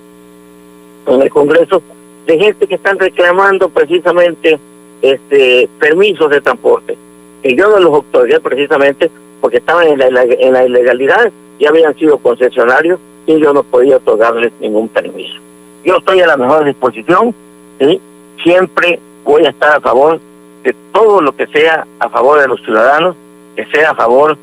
[1.06, 1.82] el Congreso
[2.26, 4.60] de gente que están reclamando precisamente
[5.02, 6.98] este permisos de transporte.
[7.44, 9.10] Y yo no los otorgué precisamente
[9.40, 13.98] porque estaban en la, en la ilegalidad, ya habían sido concesionarios y yo no podía
[13.98, 15.36] otorgarles ningún permiso.
[15.84, 17.34] Yo estoy a la mejor disposición,
[17.80, 18.00] y
[18.44, 20.20] siempre voy a estar a favor
[20.64, 23.16] de todo lo que sea a favor de los ciudadanos,
[23.56, 24.38] que sea a favor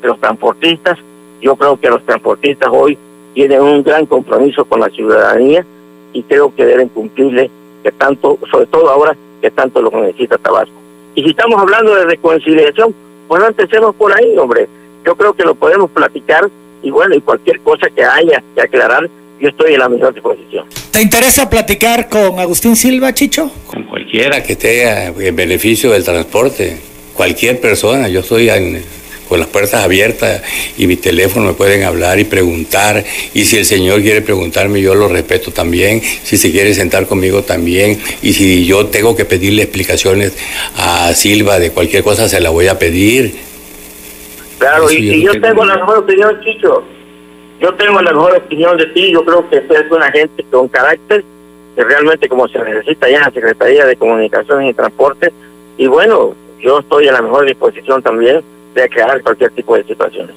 [0.00, 0.98] de los transportistas.
[1.40, 2.98] Yo creo que los transportistas hoy
[3.34, 5.64] tienen un gran compromiso con la ciudadanía
[6.12, 7.50] y creo que deben cumplirle
[7.82, 10.74] que tanto, sobre todo ahora que tanto lo necesita Tabasco.
[11.14, 12.94] Y si estamos hablando de reconciliación,
[13.28, 14.68] pues no empecemos por ahí, hombre.
[15.04, 16.48] Yo creo que lo podemos platicar
[16.82, 19.08] y bueno, y cualquier cosa que haya que aclarar,
[19.40, 20.66] yo estoy en la mejor disposición.
[20.90, 23.50] ¿Te interesa platicar con Agustín Silva, Chicho?
[23.66, 26.76] Con cualquiera que esté en beneficio del transporte,
[27.14, 28.48] cualquier persona, yo estoy
[29.28, 30.42] con las puertas abiertas
[30.78, 33.04] y mi teléfono me pueden hablar y preguntar.
[33.34, 36.00] Y si el señor quiere preguntarme, yo lo respeto también.
[36.00, 38.00] Si se quiere sentar conmigo también.
[38.22, 40.36] Y si yo tengo que pedirle explicaciones
[40.76, 43.34] a Silva de cualquier cosa, se la voy a pedir.
[44.58, 46.82] Claro, y, yo tengo la mejor opinión, Chicho.
[47.60, 49.12] Yo tengo la mejor opinión de ti.
[49.12, 51.24] Yo creo que tú eres una gente con carácter,
[51.74, 55.32] que realmente como se necesita ya en la Secretaría de Comunicaciones y Transporte.
[55.76, 58.42] Y bueno, yo estoy en la mejor disposición también
[58.74, 60.34] de aclarar cualquier tipo de situaciones.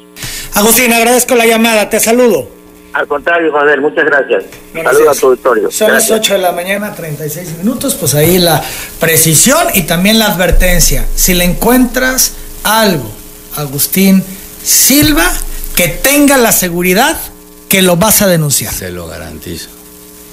[0.55, 1.89] Agustín, agradezco la llamada.
[1.89, 2.47] Te saludo.
[2.93, 4.43] Al contrario, Manuel, muchas gracias.
[4.73, 5.71] Saludos a tu auditorio.
[5.71, 7.95] Son las 8 de la mañana, 36 minutos.
[7.95, 8.61] Pues ahí la
[8.99, 11.05] precisión y también la advertencia.
[11.15, 13.09] Si le encuentras algo
[13.55, 14.23] Agustín
[14.63, 15.23] Silva,
[15.81, 17.17] que tenga la seguridad
[17.67, 18.71] que lo vas a denunciar.
[18.71, 19.67] Se lo garantizo.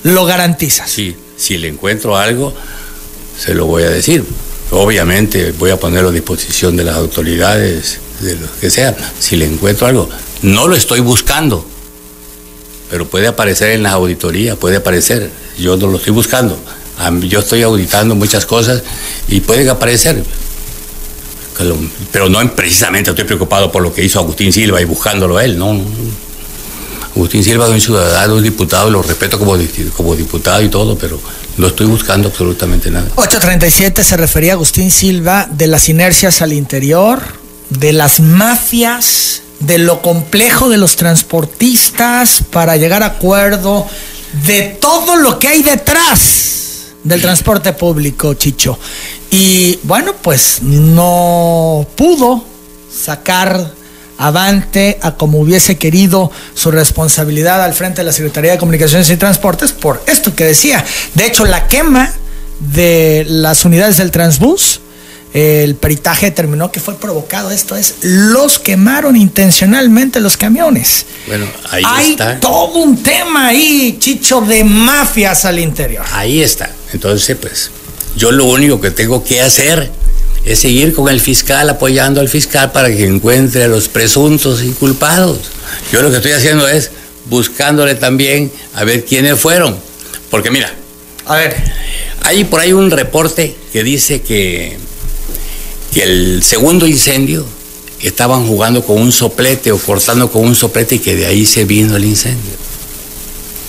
[0.03, 0.91] Lo garantizas.
[0.91, 2.53] Sí, si le encuentro algo,
[3.39, 4.27] se lo voy a decir.
[4.73, 8.95] Obviamente voy a ponerlo a disposición de las autoridades, de lo que sea.
[9.19, 10.11] Si le encuentro algo,
[10.43, 11.67] no lo estoy buscando,
[12.91, 15.31] pero puede aparecer en las auditorías, puede aparecer.
[15.59, 16.59] Yo no lo estoy buscando.
[17.23, 18.83] Yo estoy auditando muchas cosas
[19.29, 20.23] y pueden aparecer
[22.13, 25.81] pero no precisamente estoy preocupado por lo que hizo Agustín Silva y buscándolo él, no.
[27.15, 29.57] Agustín Silva es un ciudadano, un diputado, lo respeto como,
[29.97, 31.21] como diputado y todo, pero
[31.57, 33.09] no estoy buscando absolutamente nada.
[33.17, 37.21] 837 se refería a Agustín Silva de las inercias al interior,
[37.71, 43.87] de las mafias, de lo complejo de los transportistas para llegar a acuerdo,
[44.47, 46.58] de todo lo que hay detrás
[47.05, 48.79] del transporte público, Chicho.
[49.31, 52.45] Y bueno, pues no pudo
[52.93, 53.73] sacar
[54.19, 59.17] avante a como hubiese querido su responsabilidad al frente de la Secretaría de Comunicaciones y
[59.17, 60.85] Transportes por esto que decía.
[61.15, 62.13] De hecho, la quema
[62.59, 64.81] de las unidades del Transbús,
[65.35, 67.51] el peritaje determinó que fue provocado.
[67.51, 71.07] Esto es, los quemaron intencionalmente los camiones.
[71.27, 72.41] Bueno, ahí Hay está.
[72.41, 76.05] todo un tema ahí, chicho, de mafias al interior.
[76.13, 76.71] Ahí está.
[76.93, 77.71] Entonces, pues,
[78.17, 79.91] yo lo único que tengo que hacer
[80.45, 85.39] es seguir con el fiscal, apoyando al fiscal para que encuentre a los presuntos inculpados.
[85.93, 86.91] Yo lo que estoy haciendo es
[87.27, 89.77] buscándole también a ver quiénes fueron.
[90.31, 90.73] Porque mira,
[91.27, 91.55] a ver,
[92.23, 94.79] hay por ahí un reporte que dice que,
[95.93, 97.47] que el segundo incendio
[98.01, 101.65] estaban jugando con un soplete o cortando con un soplete y que de ahí se
[101.65, 102.53] vino el incendio.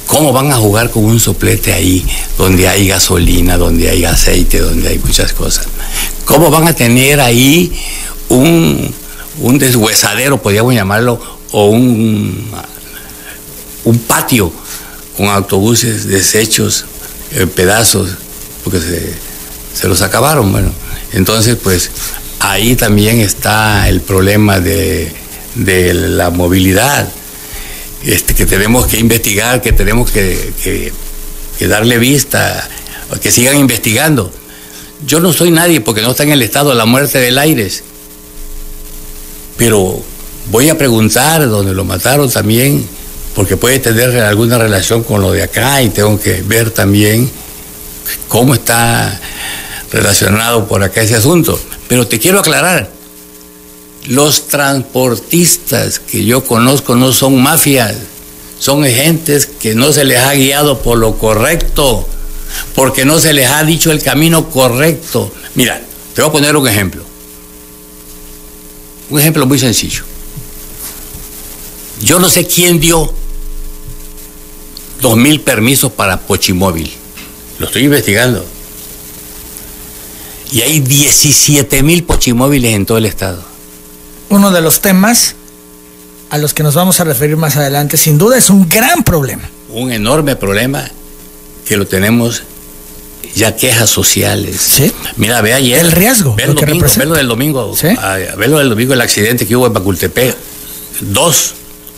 [0.05, 2.03] ¿Cómo van a jugar con un soplete ahí,
[2.38, 5.67] donde hay gasolina, donde hay aceite, donde hay muchas cosas?
[6.25, 7.71] ¿Cómo van a tener ahí
[8.27, 8.93] un,
[9.39, 12.49] un deshuesadero, podríamos llamarlo, o un,
[13.86, 14.51] un patio
[15.15, 16.86] con autobuses deshechos,
[17.32, 18.10] eh, pedazos,
[18.63, 19.13] porque se,
[19.79, 20.51] se los acabaron?
[20.51, 20.71] Bueno,
[21.13, 21.91] entonces pues
[22.39, 25.11] ahí también está el problema de,
[25.55, 27.09] de la movilidad
[28.03, 30.93] este, que tenemos que investigar, que tenemos que,
[31.61, 32.67] darle vista,
[33.21, 34.31] que sigan investigando.
[35.05, 37.83] Yo no soy nadie porque no está en el estado de la muerte del Aires,
[39.57, 40.01] pero
[40.49, 42.85] voy a preguntar donde lo mataron también,
[43.35, 47.29] porque puede tener alguna relación con lo de acá y tengo que ver también
[48.27, 49.19] cómo está
[49.91, 51.60] relacionado por acá ese asunto.
[51.88, 52.91] Pero te quiero aclarar,
[54.08, 57.95] los transportistas que yo conozco no son mafias,
[58.60, 62.08] son gentes que no se les ha guiado por lo correcto,
[62.75, 65.32] porque no se les ha dicho el camino correcto.
[65.56, 65.82] Mira,
[66.13, 67.04] te voy a poner un ejemplo.
[69.10, 70.04] Un ejemplo muy sencillo.
[72.02, 73.12] Yo no sé quién dio
[75.02, 76.91] dos mil permisos para Pochimóvil.
[77.58, 78.45] Lo estoy investigando.
[80.51, 83.49] Y hay 17 mil Pochimóviles en todo el estado
[84.29, 85.35] uno de los temas
[86.29, 89.49] a los que nos vamos a referir más adelante, sin duda es un gran problema.
[89.69, 90.89] Un enorme problema
[91.65, 92.43] que lo tenemos
[93.35, 94.57] ya quejas sociales.
[94.62, 94.91] Sí.
[95.17, 95.79] Mira, ve ayer.
[95.79, 96.35] El riesgo.
[96.35, 97.75] Ve, el domingo, ve lo del domingo.
[97.75, 97.88] ¿Sí?
[98.38, 100.35] ve lo del domingo, el accidente que hubo en Bacultepec.
[101.01, 101.55] Dos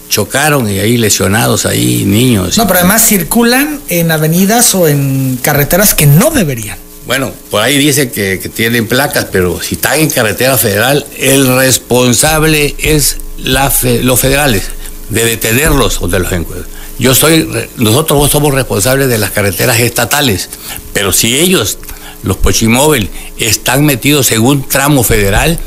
[0.10, 2.58] chocaron y ahí lesionados, ahí niños.
[2.58, 6.78] No, pero además circulan en avenidas o en carreteras que no deberían.
[7.06, 12.76] Bueno, por ahí dice que, tienen placas, pero si están en carretera federal, el responsable
[12.78, 14.64] es los federales
[15.10, 16.68] de detenerlos o de los encuentros.
[17.00, 20.50] Yo soy, nosotros somos responsables de las carreteras estatales,
[20.94, 21.80] pero si ellos,
[22.22, 25.58] los Pochimóvil, están metidos en un tramo federal,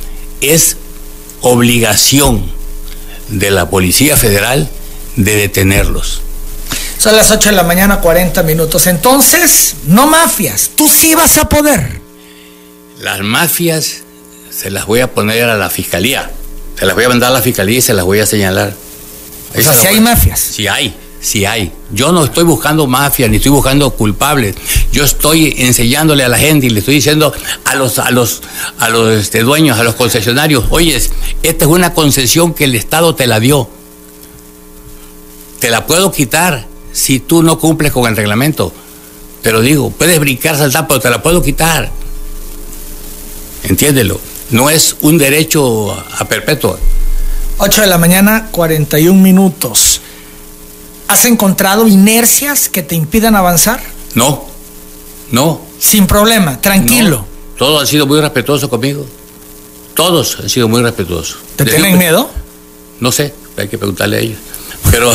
[0.41, 0.77] es
[1.41, 2.45] obligación
[3.29, 4.71] de la Policía Federal
[5.17, 6.24] de detenerlos.
[6.99, 8.87] Son las 8 de la mañana, 40 minutos.
[8.87, 12.01] Entonces, no mafias, tú sí vas a poder.
[13.01, 14.03] Las mafias
[14.51, 16.31] se las voy a poner a la fiscalía.
[16.79, 18.73] Se las voy a mandar a la fiscalía y se las voy a señalar.
[19.57, 20.41] o sea, si hay mafias.
[20.41, 21.73] Sí hay, sí hay.
[21.91, 24.55] Yo no estoy buscando mafias ni estoy buscando culpables.
[24.93, 27.33] Yo estoy enseñándole a la gente y le estoy diciendo
[27.65, 28.43] a los, a los,
[28.79, 33.15] a los este, dueños, a los concesionarios, oye, esta es una concesión que el Estado
[33.15, 33.69] te la dio.
[35.59, 38.73] Te la puedo quitar si tú no cumples con el reglamento.
[39.43, 41.91] Te lo digo, puedes brincar, saltar, pero te la puedo quitar.
[43.65, 44.19] Entiéndelo.
[44.51, 46.79] No es un derecho a perpetua.
[47.59, 50.01] 8 de la mañana, 41 minutos.
[51.09, 53.83] ¿Has encontrado inercias que te impidan avanzar?
[54.15, 54.45] No,
[55.31, 55.61] no.
[55.79, 57.27] Sin problema, tranquilo.
[57.59, 59.05] Todos han sido muy respetuosos conmigo.
[59.95, 61.39] Todos han sido muy respetuosos.
[61.57, 62.31] ¿Te tienen miedo?
[63.01, 64.39] No sé, hay que preguntarle a ellos.
[64.91, 65.13] Pero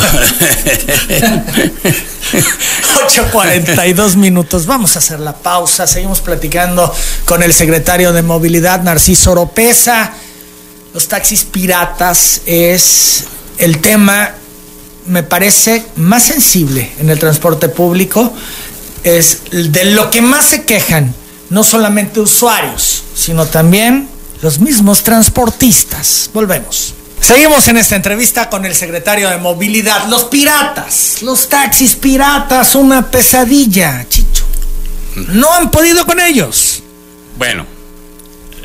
[3.06, 4.66] 8.42 minutos.
[4.66, 5.86] Vamos a hacer la pausa.
[5.86, 6.92] Seguimos platicando
[7.24, 10.12] con el secretario de Movilidad, Narciso Oropesa.
[10.92, 13.24] Los taxis piratas es
[13.58, 14.34] el tema,
[15.06, 18.32] me parece, más sensible en el transporte público.
[19.04, 21.14] Es de lo que más se quejan,
[21.48, 24.08] no solamente usuarios, sino también
[24.42, 26.28] los mismos transportistas.
[26.34, 26.94] Volvemos.
[27.20, 30.06] Seguimos en esta entrevista con el secretario de Movilidad.
[30.08, 34.44] Los piratas, los taxis piratas, una pesadilla, Chicho.
[35.28, 36.82] No han podido con ellos.
[37.36, 37.66] Bueno,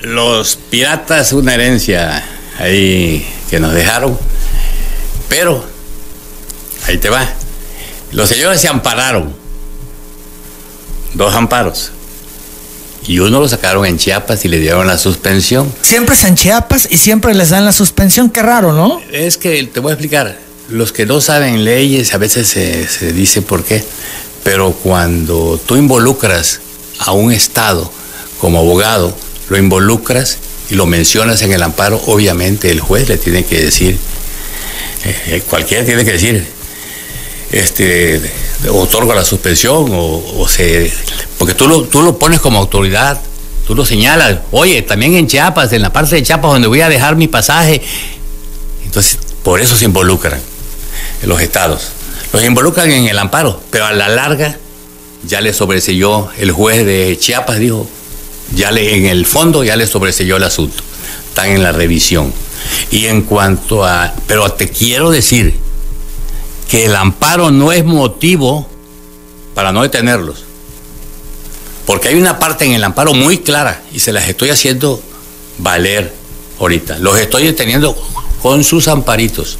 [0.01, 2.23] los piratas, una herencia
[2.57, 4.17] ahí que nos dejaron,
[5.27, 5.65] pero
[6.87, 7.27] ahí te va.
[8.11, 9.35] Los señores se ampararon,
[11.13, 11.91] dos amparos
[13.07, 15.71] y uno lo sacaron en Chiapas y le dieron la suspensión.
[15.81, 19.01] Siempre es en Chiapas y siempre les dan la suspensión, qué raro, ¿no?
[19.11, 20.37] Es que te voy a explicar,
[20.69, 23.83] los que no saben leyes a veces se, se dice por qué,
[24.43, 26.61] pero cuando tú involucras
[26.99, 27.91] a un Estado
[28.39, 29.15] como abogado,
[29.49, 30.37] lo involucras
[30.69, 33.97] y lo mencionas en el amparo, obviamente el juez le tiene que decir,
[35.03, 36.54] eh, cualquiera tiene que decir,
[37.51, 38.21] este,
[38.69, 40.91] otorga la suspensión o, se...
[41.37, 43.21] Porque tú lo, tú lo pones como autoridad,
[43.67, 46.89] tú lo señalas, oye, también en Chiapas, en la parte de Chiapas donde voy a
[46.89, 47.81] dejar mi pasaje.
[48.85, 50.39] Entonces, por eso se involucran
[51.23, 51.89] los estados.
[52.33, 54.57] Los involucran en el amparo, pero a la larga
[55.23, 57.87] ya le sobreselló el juez de Chiapas, dijo,
[58.53, 60.83] ya le, en el fondo ya le sobreselló el asunto.
[61.29, 62.33] Están en la revisión.
[62.91, 65.55] Y en cuanto a, pero te quiero decir,
[66.69, 68.67] que el amparo no es motivo
[69.53, 70.43] para no detenerlos.
[71.85, 75.01] Porque hay una parte en el amparo muy clara y se las estoy haciendo
[75.59, 76.13] valer
[76.59, 76.97] ahorita.
[76.99, 77.95] Los estoy deteniendo
[78.41, 79.57] con sus amparitos.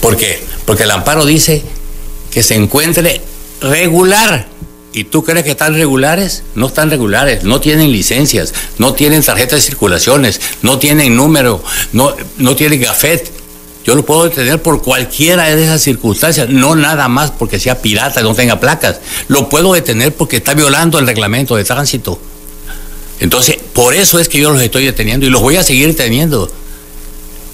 [0.00, 0.44] ¿Por qué?
[0.64, 1.62] Porque el amparo dice
[2.30, 3.20] que se encuentre
[3.60, 4.48] regular.
[4.94, 6.42] ¿Y tú crees que están regulares?
[6.54, 12.14] No están regulares, no tienen licencias, no tienen tarjetas de circulaciones, no tienen número, no,
[12.36, 13.41] no tienen gafet.
[13.84, 18.20] Yo lo puedo detener por cualquiera de esas circunstancias, no nada más porque sea pirata
[18.20, 19.00] y no tenga placas.
[19.28, 22.20] Lo puedo detener porque está violando el reglamento de tránsito.
[23.18, 26.50] Entonces, por eso es que yo los estoy deteniendo y los voy a seguir teniendo.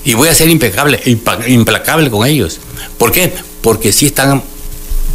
[0.04, 1.00] Y voy a ser impecable,
[1.46, 2.60] implacable con ellos.
[2.96, 3.32] ¿Por qué?
[3.60, 4.42] Porque sí están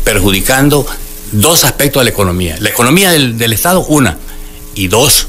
[0.04, 0.86] perjudicando
[1.32, 2.58] dos aspectos de la economía.
[2.60, 4.18] La economía del Estado, una.
[4.76, 5.28] Y dos,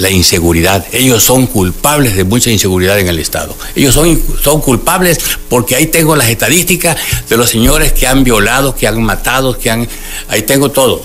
[0.00, 0.84] la inseguridad.
[0.92, 3.54] Ellos son culpables de mucha inseguridad en el Estado.
[3.76, 6.96] Ellos son, son culpables porque ahí tengo las estadísticas
[7.28, 9.86] de los señores que han violado, que han matado, que han...
[10.28, 11.04] Ahí tengo todo.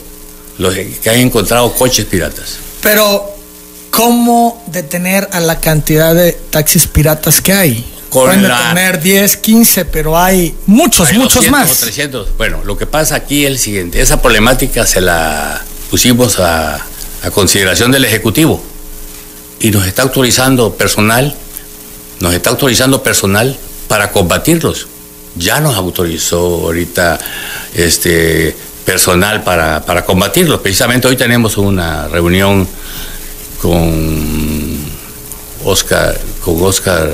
[0.58, 2.56] Los que han encontrado coches piratas.
[2.82, 3.22] Pero,
[3.92, 7.86] ¿cómo detener a la cantidad de taxis piratas que hay?
[8.10, 11.72] Con Pueden la- detener 10, 15, pero hay muchos, Hay muchos 200 más.
[11.72, 12.38] o 300.
[12.38, 14.02] Bueno, lo que pasa aquí es el siguiente.
[14.02, 16.76] Esa problemática se la pusimos a,
[17.24, 18.64] a consideración del Ejecutivo
[19.60, 21.36] y nos está autorizando personal,
[22.20, 24.88] nos está autorizando personal para combatirlos.
[25.38, 27.20] Ya nos autorizó ahorita
[27.74, 30.62] este personal para, para combatirlos.
[30.62, 32.68] Precisamente hoy tenemos una reunión
[33.62, 34.78] con
[35.66, 37.10] Oscar, con Oscar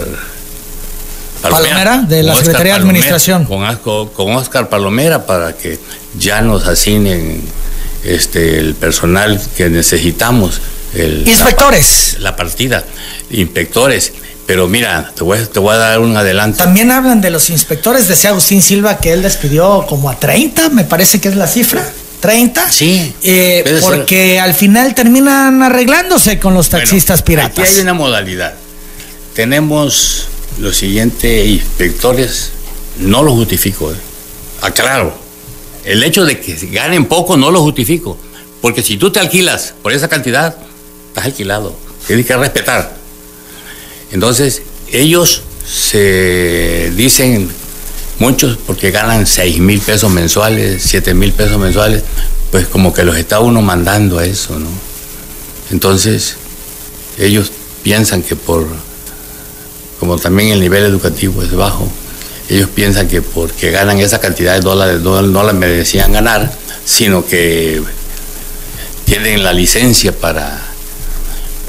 [1.42, 3.46] Palomera, de la Secretaría de Administración.
[3.46, 5.80] Con, con Oscar Palomera para que
[6.18, 7.42] ya nos asignen
[8.04, 10.62] este, el personal que necesitamos.
[10.96, 12.14] El- Inspectores.
[12.20, 12.84] La, pa- la partida,
[13.30, 14.14] inspectores.
[14.46, 16.58] Pero mira, te voy, a- te voy a dar un adelanto.
[16.58, 18.08] También hablan de los inspectores.
[18.08, 21.88] Decía Agustín Silva que él despidió como a 30, me parece que es la cifra.
[22.20, 22.70] 30.
[22.72, 23.80] Sí, Eh, ser.
[23.82, 27.68] porque al final terminan arreglándose con los Bueno, taxistas piratas.
[27.68, 28.54] Aquí hay una modalidad.
[29.34, 30.28] Tenemos
[30.60, 32.52] los siguientes inspectores,
[33.00, 33.96] no lo justifico, eh.
[34.62, 35.16] aclaro.
[35.84, 38.18] El hecho de que ganen poco no lo justifico.
[38.62, 40.56] Porque si tú te alquilas por esa cantidad,
[41.12, 41.76] estás alquilado.
[42.08, 42.96] Tienes que respetar.
[44.12, 47.50] Entonces, ellos se dicen
[48.20, 52.04] muchos porque ganan 6 mil pesos mensuales, 7 mil pesos mensuales,
[52.50, 54.70] pues como que los está uno mandando a eso, ¿no?
[55.72, 56.36] Entonces,
[57.18, 57.52] ellos
[57.84, 58.68] piensan que por,
[60.00, 61.90] como también el nivel educativo es bajo,
[62.50, 66.52] ellos piensan que porque ganan esa cantidad de dólares no, no la merecían ganar,
[66.86, 67.82] sino que
[69.06, 70.71] tienen la licencia para,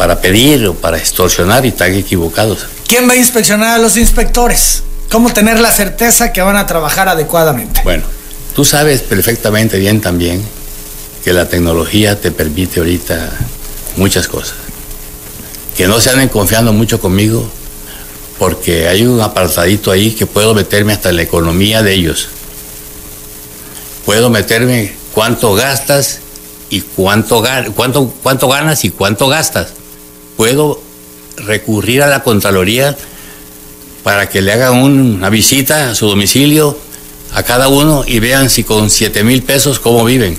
[0.03, 2.67] para pedir o para extorsionar y están equivocados.
[2.88, 4.83] ¿Quién va a inspeccionar a los inspectores?
[5.09, 7.83] ¿Cómo tener la certeza que van a trabajar adecuadamente?
[7.85, 8.03] Bueno,
[8.53, 10.43] tú sabes perfectamente bien también
[11.23, 13.31] que la tecnología te permite ahorita
[13.95, 14.57] muchas cosas.
[15.77, 17.49] Que no se anden confiando mucho conmigo
[18.41, 22.27] porque hay un apartadito ahí que puedo meterme hasta en la economía de ellos.
[24.05, 26.19] Puedo meterme cuánto gastas
[26.71, 27.45] y cuánto,
[27.77, 29.75] cuánto, cuánto ganas y cuánto gastas.
[30.37, 30.81] Puedo
[31.37, 32.97] recurrir a la Contraloría
[34.03, 36.77] para que le hagan un- una visita a su domicilio
[37.35, 40.38] a cada uno y vean si con 7 mil pesos cómo viven.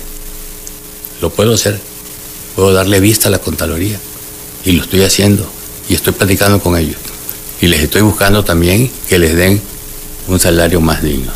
[1.20, 1.80] Lo puedo hacer.
[2.54, 3.98] Puedo darle vista a la Contraloría.
[4.64, 5.48] Y lo estoy haciendo.
[5.88, 6.96] Y estoy platicando con ellos.
[7.60, 9.60] Y les estoy buscando también que les den
[10.28, 11.32] un salario más digno.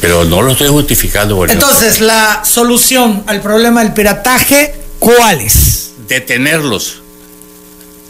[0.00, 1.36] Pero no lo estoy justificando.
[1.36, 1.50] por.
[1.50, 5.90] Entonces, la solución al problema del pirataje, ¿cuál es?
[6.08, 7.02] detenerlos.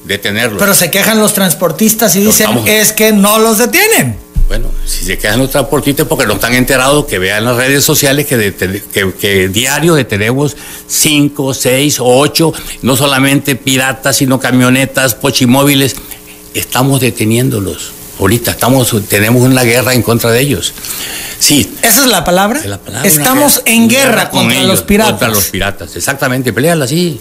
[0.04, 0.58] Detenerlos.
[0.58, 4.16] Pero se quejan los transportistas y dicen estamos- es que no los detienen.
[4.48, 8.26] Bueno, si se quedan los transportistas porque no están enterados, que vean las redes sociales
[8.26, 10.56] que, deten- que, que diario detenemos
[10.88, 15.94] cinco, seis o ocho, no solamente piratas, sino camionetas, pochimóviles.
[16.54, 17.92] Estamos deteniéndolos.
[18.18, 20.72] Ahorita estamos, tenemos una guerra en contra de ellos.
[21.38, 21.72] Sí.
[21.82, 22.58] ¿Esa es la palabra?
[22.58, 25.10] es la palabra, Estamos en guerra, con contra ellos, los piratas.
[25.12, 27.18] Contra los piratas, exactamente, peleala así.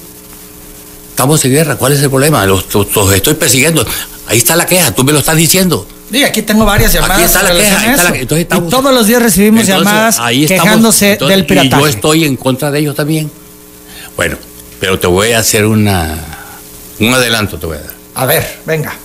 [1.20, 2.46] Estamos en guerra, ¿cuál es el problema?
[2.46, 3.86] Los, los- los estoy persiguiendo.
[4.28, 5.86] Ahí está la queja, tú me lo estás diciendo.
[6.10, 7.18] Sí, aquí tengo varias llamadas.
[7.18, 8.14] Aquí está la queja, relación ahí a está la eso.
[8.14, 8.22] queja.
[8.22, 10.64] Entonces estamos- y todos los días recibimos Entonces, llamadas ahí estamos.
[10.64, 11.76] quejándose Entonces, del pirataje.
[11.76, 13.30] Y yo estoy en contra de ellos también.
[14.16, 14.38] Bueno,
[14.80, 16.16] pero te voy a hacer una
[17.00, 17.94] un adelanto, te voy a dar.
[18.16, 18.96] A ver, venga.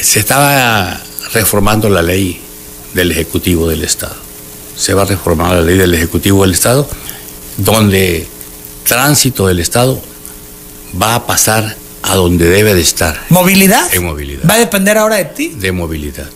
[0.00, 0.98] Se estaba
[1.34, 2.40] reformando la ley
[2.94, 4.16] del Ejecutivo del Estado.
[4.74, 6.88] Se va a reformar la ley del Ejecutivo del Estado,
[7.58, 8.26] donde
[8.88, 10.00] tránsito del Estado
[11.00, 13.20] va a pasar a donde debe de estar.
[13.28, 13.92] ¿Movilidad?
[13.94, 14.42] En movilidad.
[14.48, 15.48] ¿Va a depender ahora de ti?
[15.50, 16.28] De movilidad.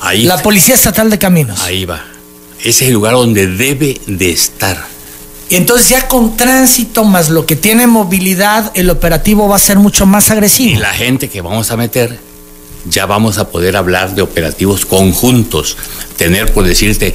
[0.00, 1.60] Ahí, La Policía Estatal de Caminos.
[1.60, 2.04] ahí va.
[2.60, 4.86] Ese es el lugar donde debe de estar.
[5.50, 9.76] Y entonces ya con tránsito más lo que tiene movilidad, el operativo va a ser
[9.78, 10.80] mucho más Y agresivo.
[10.80, 12.18] la gente que vamos a meter,
[12.88, 15.76] ya vamos a poder hablar de operativos conjuntos.
[16.16, 17.14] Tener, por decirte,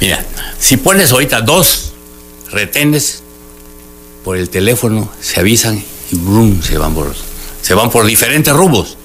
[0.00, 0.24] mira,
[0.58, 1.92] si pones ahorita dos
[2.50, 3.22] retenes
[4.26, 7.14] por el teléfono, se avisan y brum, se van por,
[7.62, 8.96] se van por diferentes rumbos.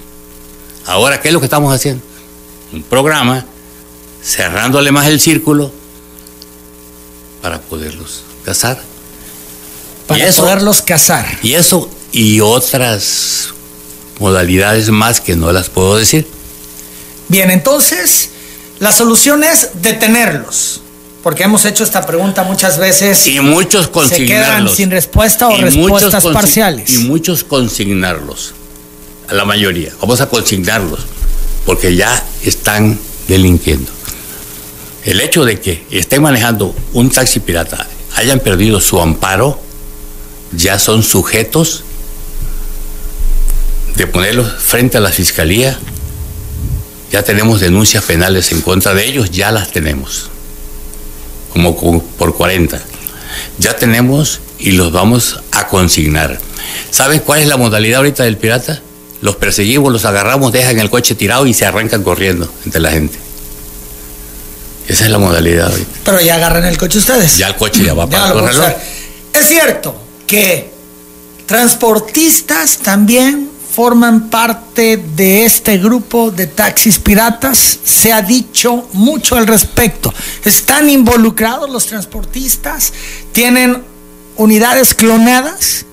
[0.84, 2.02] Ahora, ¿qué es lo que estamos haciendo?
[2.72, 3.46] Un programa
[4.20, 5.70] cerrándole más el círculo
[7.40, 8.82] para poderlos cazar.
[10.08, 11.38] para y eso- poderlos cazar.
[11.40, 13.50] Y eso y otras
[14.18, 16.26] modalidades más que no las puedo decir.
[17.28, 18.30] Bien, entonces
[18.80, 20.80] la solución es detenerlos.
[21.22, 23.26] Porque hemos hecho esta pregunta muchas veces.
[23.28, 24.76] Y muchos se quedan consignarlos.
[24.76, 26.90] sin respuesta o respuestas parciales.
[26.90, 28.54] Y muchos consignarlos.
[29.28, 29.92] A la mayoría.
[30.00, 31.00] Vamos a consignarlos.
[31.64, 32.98] Porque ya están
[33.28, 33.90] delinquiendo.
[35.04, 39.60] El hecho de que estén manejando un taxi pirata, hayan perdido su amparo,
[40.52, 41.84] ya son sujetos
[43.96, 45.78] de ponerlos frente a la fiscalía.
[47.12, 50.31] Ya tenemos denuncias penales en contra de ellos, ya las tenemos.
[51.52, 51.76] Como
[52.18, 52.80] por 40.
[53.58, 56.38] Ya tenemos y los vamos a consignar.
[56.90, 58.80] ¿Sabes cuál es la modalidad ahorita del pirata?
[59.20, 63.18] Los perseguimos, los agarramos, dejan el coche tirado y se arrancan corriendo entre la gente.
[64.88, 65.90] Esa es la modalidad ahorita.
[66.04, 67.38] Pero ya agarran el coche ustedes.
[67.38, 68.70] Ya el coche ya va para lo el puedo corredor.
[68.70, 68.82] usar.
[69.32, 69.94] Es cierto
[70.26, 70.70] que
[71.46, 77.78] transportistas también forman parte de este grupo de taxis piratas.
[77.82, 80.12] Se ha dicho mucho al respecto.
[80.44, 82.92] ¿Están involucrados los transportistas?
[83.32, 83.82] ¿Tienen
[84.36, 85.86] unidades clonadas?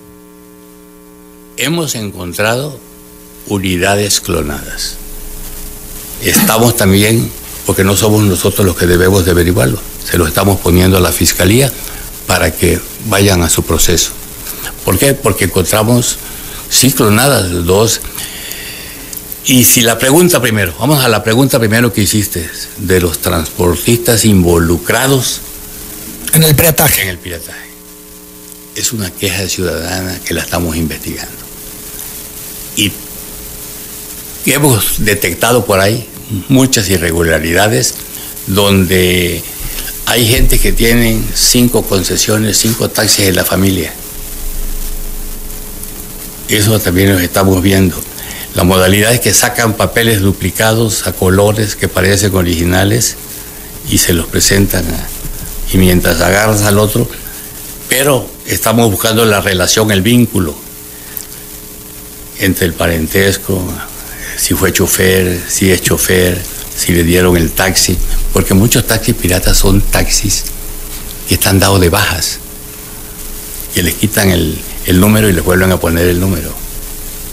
[1.56, 2.78] Hemos encontrado
[3.46, 4.96] unidades clonadas.
[6.22, 7.30] Estamos también,
[7.64, 11.12] porque no somos nosotros los que debemos de averiguarlo, se lo estamos poniendo a la
[11.12, 11.72] fiscalía
[12.26, 14.12] para que vayan a su proceso.
[14.84, 15.14] ¿Por qué?
[15.14, 16.18] Porque encontramos,
[16.70, 18.00] sí, clonadas, dos.
[19.44, 22.48] Y si la pregunta primero, vamos a la pregunta primero que hiciste,
[22.78, 25.40] de los transportistas involucrados
[26.32, 27.02] En el pirataje.
[27.02, 27.68] en el pirataje.
[28.76, 31.32] Es una queja ciudadana que la estamos investigando.
[32.76, 32.92] Y
[34.46, 36.06] hemos detectado por ahí
[36.48, 37.94] muchas irregularidades
[38.46, 39.42] donde
[40.06, 43.92] hay gente que tienen cinco concesiones, cinco taxis en la familia.
[46.50, 47.96] Eso también lo estamos viendo.
[48.56, 53.14] La modalidad es que sacan papeles duplicados a colores que parecen originales
[53.88, 54.84] y se los presentan
[55.72, 57.08] y mientras agarras al otro,
[57.88, 60.56] pero estamos buscando la relación, el vínculo
[62.40, 63.62] entre el parentesco,
[64.36, 66.42] si fue chofer, si es chofer,
[66.76, 67.96] si le dieron el taxi,
[68.32, 70.44] porque muchos taxis piratas son taxis
[71.28, 72.38] que están dados de bajas,
[73.72, 76.52] que les quitan el, el número y les vuelven a poner el número,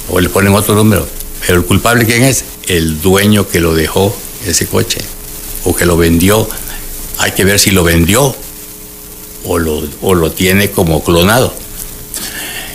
[0.09, 1.07] o le ponen otro número,
[1.45, 2.43] pero el culpable quién es?
[2.67, 5.01] El dueño que lo dejó ese coche,
[5.63, 6.47] o que lo vendió,
[7.19, 8.35] hay que ver si lo vendió
[9.45, 11.53] o lo, o lo tiene como clonado.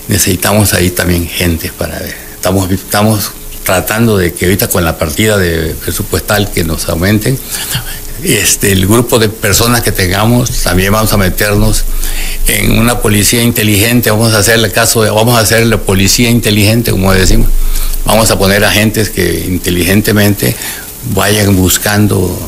[0.09, 2.17] Necesitamos ahí también gente para ver.
[2.35, 3.31] Estamos, estamos
[3.65, 7.39] tratando de que ahorita con la partida de presupuestal que nos aumenten,
[8.25, 11.85] este, el grupo de personas que tengamos, también vamos a meternos
[12.47, 17.49] en una policía inteligente, vamos a hacerle caso, vamos a hacerle policía inteligente, como decimos.
[18.05, 20.55] Vamos a poner agentes que inteligentemente
[21.15, 22.39] vayan buscando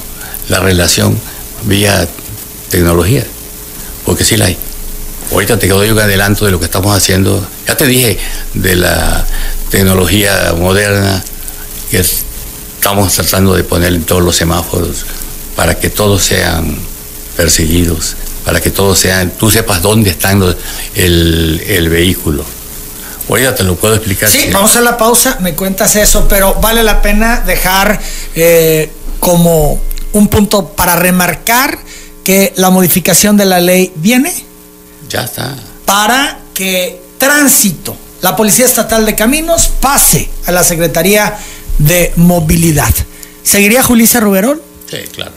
[0.48, 1.18] la relación
[1.64, 2.08] vía
[2.68, 3.24] tecnología,
[4.04, 4.56] porque sí la hay.
[5.32, 7.44] Ahorita te doy un adelanto de lo que estamos haciendo.
[7.66, 8.18] Ya te dije
[8.52, 9.26] de la
[9.70, 11.24] tecnología moderna
[11.90, 15.06] que estamos tratando de poner en todos los semáforos
[15.56, 16.76] para que todos sean
[17.36, 22.44] perseguidos, para que todos sean, tú sepas dónde está el, el vehículo.
[23.28, 24.28] Ahorita te lo puedo explicar.
[24.30, 27.98] Sí, si- vamos a la pausa, me cuentas eso, pero vale la pena dejar
[28.34, 29.80] eh, como
[30.12, 31.78] un punto para remarcar
[32.22, 34.32] que la modificación de la ley viene
[35.08, 35.54] Ya está.
[35.86, 41.36] para que tránsito, la Policía Estatal de Caminos, pase a la Secretaría
[41.78, 42.92] de Movilidad.
[43.42, 44.62] ¿Seguiría Julissa Ruberol?
[44.90, 45.32] Sí, claro.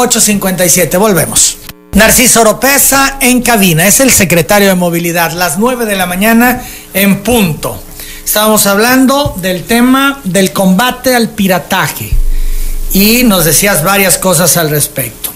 [0.00, 1.58] 857, volvemos.
[1.92, 6.62] Narciso Oropesa en cabina, es el secretario de movilidad, las 9 de la mañana
[6.94, 7.82] en punto.
[8.24, 12.10] Estábamos hablando del tema del combate al pirataje
[12.94, 15.30] y nos decías varias cosas al respecto.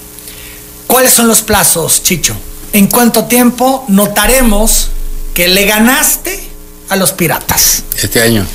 [0.86, 2.34] ¿Cuáles son los plazos, Chicho?
[2.72, 4.88] ¿En cuánto tiempo notaremos
[5.34, 6.42] que le ganaste
[6.88, 7.82] a los piratas?
[8.00, 8.46] Este año.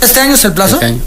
[0.00, 0.76] ¿Este año es el plazo?
[0.76, 1.02] Este año.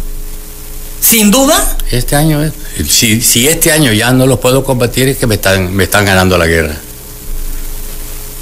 [1.02, 1.78] Sin duda.
[1.90, 2.54] Este año es.
[2.88, 6.06] Si, si este año ya no los puedo combatir es que me están, me están
[6.06, 6.76] ganando la guerra.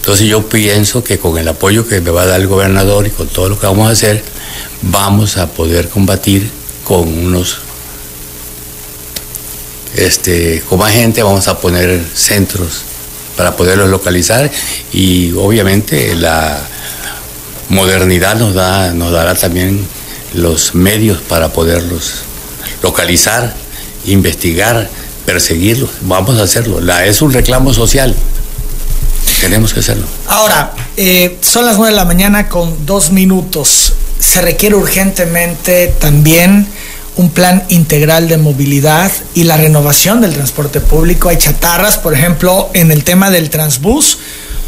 [0.02, 3.12] Entonces yo pienso que con el apoyo que me va a dar el gobernador y
[3.12, 4.24] con todo lo que vamos a hacer,
[4.82, 6.50] vamos a poder combatir
[6.84, 7.58] con unos,
[9.96, 12.82] este, con más gente, vamos a poner centros
[13.38, 14.50] para poderlos localizar
[14.92, 16.60] y obviamente la
[17.70, 19.86] modernidad nos da, nos dará también
[20.34, 22.24] los medios para poderlos
[22.82, 23.56] localizar,
[24.06, 24.90] investigar,
[25.26, 25.90] perseguirlos.
[26.02, 26.82] Vamos a hacerlo.
[26.82, 28.16] La, es un reclamo social.
[29.40, 30.06] Tenemos que hacerlo.
[30.28, 33.94] Ahora, eh, son las nueve de la mañana con dos minutos.
[34.20, 36.68] Se requiere urgentemente también
[37.16, 41.30] un plan integral de movilidad y la renovación del transporte público.
[41.30, 44.20] Hay chatarras, por ejemplo, en el tema del transbús,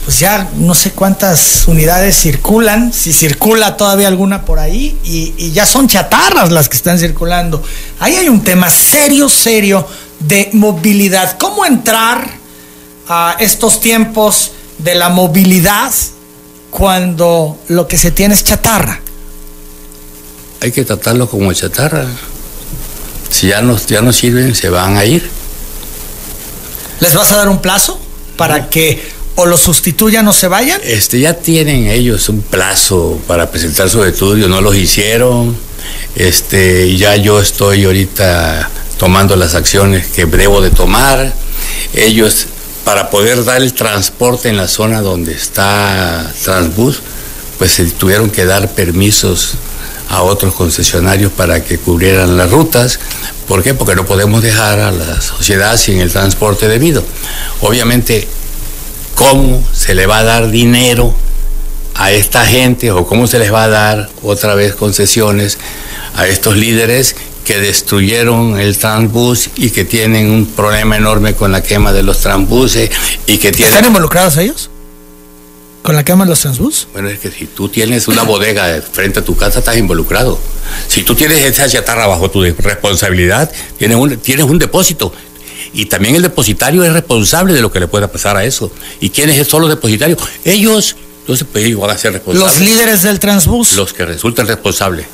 [0.06, 5.52] pues ya no sé cuántas unidades circulan, si circula todavía alguna por ahí, y, y
[5.52, 7.64] ya son chatarras las que están circulando.
[8.00, 9.88] Ahí hay un tema serio, serio
[10.20, 11.38] de movilidad.
[11.38, 12.30] ¿Cómo entrar
[13.08, 15.92] a estos tiempos de la movilidad
[16.70, 19.00] cuando lo que se tiene es chatarra?
[20.62, 22.06] Hay que tratarlo como chatarra.
[23.30, 25.30] Si ya no, ya no sirven, se van a ir.
[27.00, 28.00] ¿Les vas a dar un plazo
[28.38, 30.80] para que o lo sustituyan o se vayan?
[30.84, 35.56] Este, ya tienen ellos un plazo para presentar sus estudios, no los hicieron.
[36.16, 41.34] Este, ya yo estoy ahorita tomando las acciones que debo de tomar.
[41.94, 42.48] Ellos,
[42.86, 47.02] para poder dar el transporte en la zona donde está Transbus,
[47.58, 49.56] pues se tuvieron que dar permisos
[50.10, 53.00] a otros concesionarios para que cubrieran las rutas.
[53.48, 53.74] ¿Por qué?
[53.74, 57.04] Porque no podemos dejar a la sociedad sin el transporte debido.
[57.62, 58.28] Obviamente,
[59.16, 61.16] ¿cómo se le va a dar dinero
[61.96, 65.58] a esta gente o cómo se les va a dar otra vez concesiones
[66.16, 71.62] a estos líderes que destruyeron el transbús y que tienen un problema enorme con la
[71.62, 72.90] quema de los transbuses
[73.28, 73.74] y que tienen...
[73.74, 74.70] ¿Están involucrados ellos?
[75.82, 76.88] ¿Con la quema de los transbús?
[76.94, 80.40] Bueno, es que si tú tienes una bodega frente a tu casa, estás involucrado.
[80.88, 85.14] Si tú tienes esa chatarra bajo tu responsabilidad, tienes un, tienes un depósito.
[85.74, 88.72] Y también el depositario es responsable de lo que le pueda pasar a eso.
[89.00, 90.20] ¿Y quiénes son los depositarios?
[90.44, 90.96] Ellos.
[91.22, 92.60] Entonces, pues ellos van a ser responsables.
[92.60, 93.74] Los líderes del transbús.
[93.74, 95.06] Los que resultan responsables.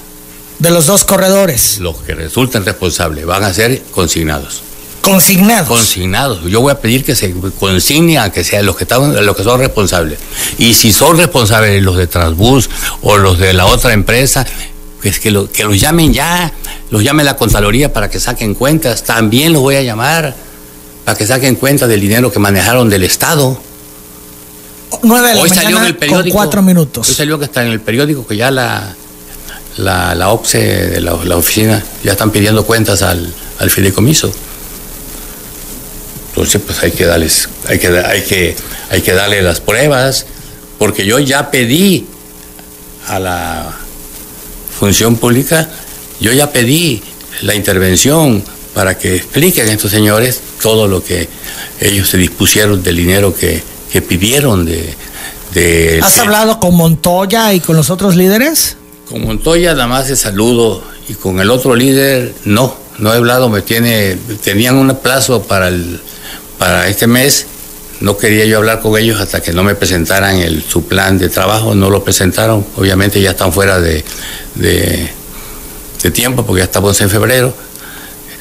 [0.57, 1.79] De los dos corredores.
[1.79, 4.63] Los que resultan responsables van a ser consignados.
[5.01, 5.67] Consignados.
[5.67, 6.43] Consignados.
[6.45, 9.43] Yo voy a pedir que se consigne a que sean los que están, los que
[9.43, 10.19] son responsables.
[10.57, 12.69] Y si son responsables los de Transbús
[13.01, 14.45] o los de la otra empresa,
[15.01, 16.51] pues que, lo, que los llamen ya,
[16.91, 19.03] los llame la Contraloría para que saquen cuentas.
[19.03, 20.35] También los voy a llamar
[21.05, 23.61] para que saquen cuenta del dinero que manejaron del Estado.
[25.03, 26.35] 9 de la Hoy mañana salió en el periódico.
[26.35, 27.07] con cuatro minutos.
[27.07, 28.95] Hoy salió que está en el periódico que ya la,
[29.77, 34.31] la, la OPSE de la, la oficina ya están pidiendo cuentas al, al fideicomiso.
[36.29, 38.55] Entonces, pues hay que darles, hay que, hay que,
[38.89, 40.25] hay que darle las pruebas,
[40.77, 42.07] porque yo ya pedí
[43.07, 43.78] a la
[44.79, 45.69] función pública,
[46.19, 47.01] yo ya pedí
[47.41, 51.27] la intervención para que expliquen a estos señores todo lo que
[51.81, 53.61] ellos se dispusieron del dinero que,
[53.91, 54.93] que pidieron de,
[55.53, 58.77] de ¿Has hablado con Montoya y con los otros líderes?
[59.09, 63.49] con Montoya nada más de saludo y con el otro líder no, no he hablado,
[63.49, 65.99] me tiene, tenían un plazo para el,
[66.59, 67.47] para este mes,
[68.01, 71.29] no quería yo hablar con ellos hasta que no me presentaran el, su plan de
[71.29, 74.03] trabajo, no lo presentaron, obviamente ya están fuera de,
[76.13, 77.53] tiempo porque ya estamos en febrero,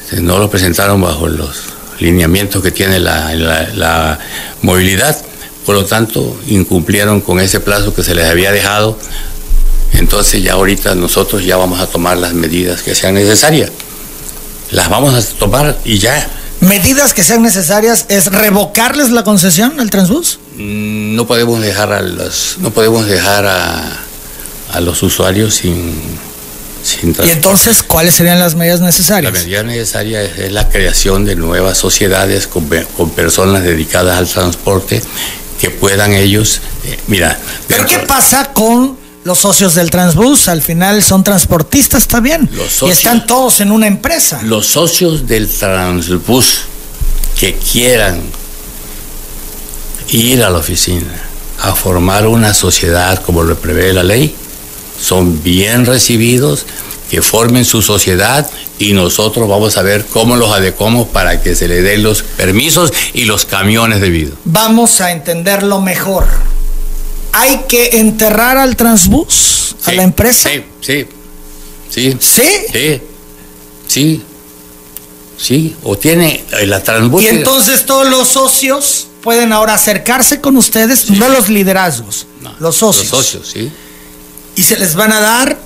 [0.03, 1.57] Este, no lo presentaron bajo los
[1.99, 4.19] lineamientos que tiene la- la
[4.61, 5.15] movilidad,
[5.65, 8.97] por lo tanto incumplieron con ese plazo que se les había dejado
[9.93, 13.71] entonces ya ahorita nosotros ya vamos a tomar las medidas que sean necesarias.
[14.71, 16.27] Las vamos a tomar y ya.
[16.69, 20.39] Medidas que sean necesarias es revocarles la concesión al Transbús.
[20.55, 23.97] Mm, No podemos dejar a los, no podemos dejar a,
[24.73, 25.93] a los usuarios sin,
[26.83, 29.33] sin Y entonces, ¿cuáles serían las medidas La necesarias?
[29.33, 35.01] medida necesaria es, es la creación de nuevas sociedades con, con personas dedicadas al transporte
[35.59, 40.47] que puedan ellos, eh, mira, Pero ¿qué pasa con los socios del Transbús?
[40.47, 42.49] Al final son transportistas, está bien.
[42.53, 44.41] Los Y socios- están todos en una empresa.
[44.43, 46.61] los socios del Transbus
[47.39, 48.21] que quieran
[50.11, 51.13] ir a la oficina
[51.61, 54.33] a formar una sociedad como lo prevé la ley,
[55.01, 56.65] son bien recibidos,
[57.11, 61.67] que formen su sociedad y nosotros vamos a ver cómo los adecuamos para que se
[61.67, 64.35] les den los permisos y los camiones debidos.
[64.45, 66.27] Vamos a entenderlo mejor.
[67.31, 70.49] ¿Hay que enterrar al Transbús, a Sí, la empresa?
[70.49, 71.05] Sí, sí,
[71.89, 72.17] sí.
[72.19, 72.43] ¿Sí?
[72.71, 73.01] Sí,
[73.87, 74.23] sí,
[75.37, 75.75] sí.
[75.83, 77.23] O tiene la transbús.
[77.23, 82.77] Y entonces todos los socios pueden ahora acercarse con ustedes, no los liderazgos, No, los
[82.77, 83.11] socios.
[83.11, 83.71] Los socios, sí.
[84.55, 85.57] Y se les van a dar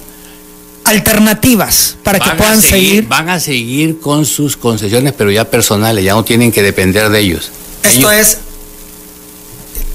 [0.86, 3.08] alternativas para que Van a puedan seguir.
[3.08, 7.20] Van a seguir con sus concesiones, pero ya personales, ya no tienen que depender de
[7.20, 7.50] ellos.
[7.84, 8.38] Esto Ellos- es,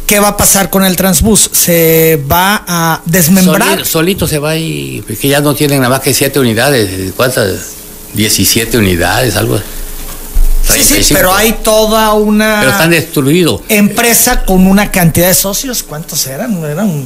[0.09, 1.49] ¿qué va a pasar con el Transbús?
[1.53, 3.79] ¿Se va a desmembrar?
[3.79, 7.13] Soli- solito se va y que ya no tienen nada más que siete unidades.
[7.17, 7.75] ¿Cuántas?
[8.15, 9.59] 17 unidades, algo.
[9.59, 11.19] Sí, sí, 35.
[11.19, 13.61] pero hay toda una Pero están destruidos.
[13.69, 15.83] empresa con una cantidad de socios.
[15.83, 16.57] ¿Cuántos eran?
[16.65, 17.05] Eran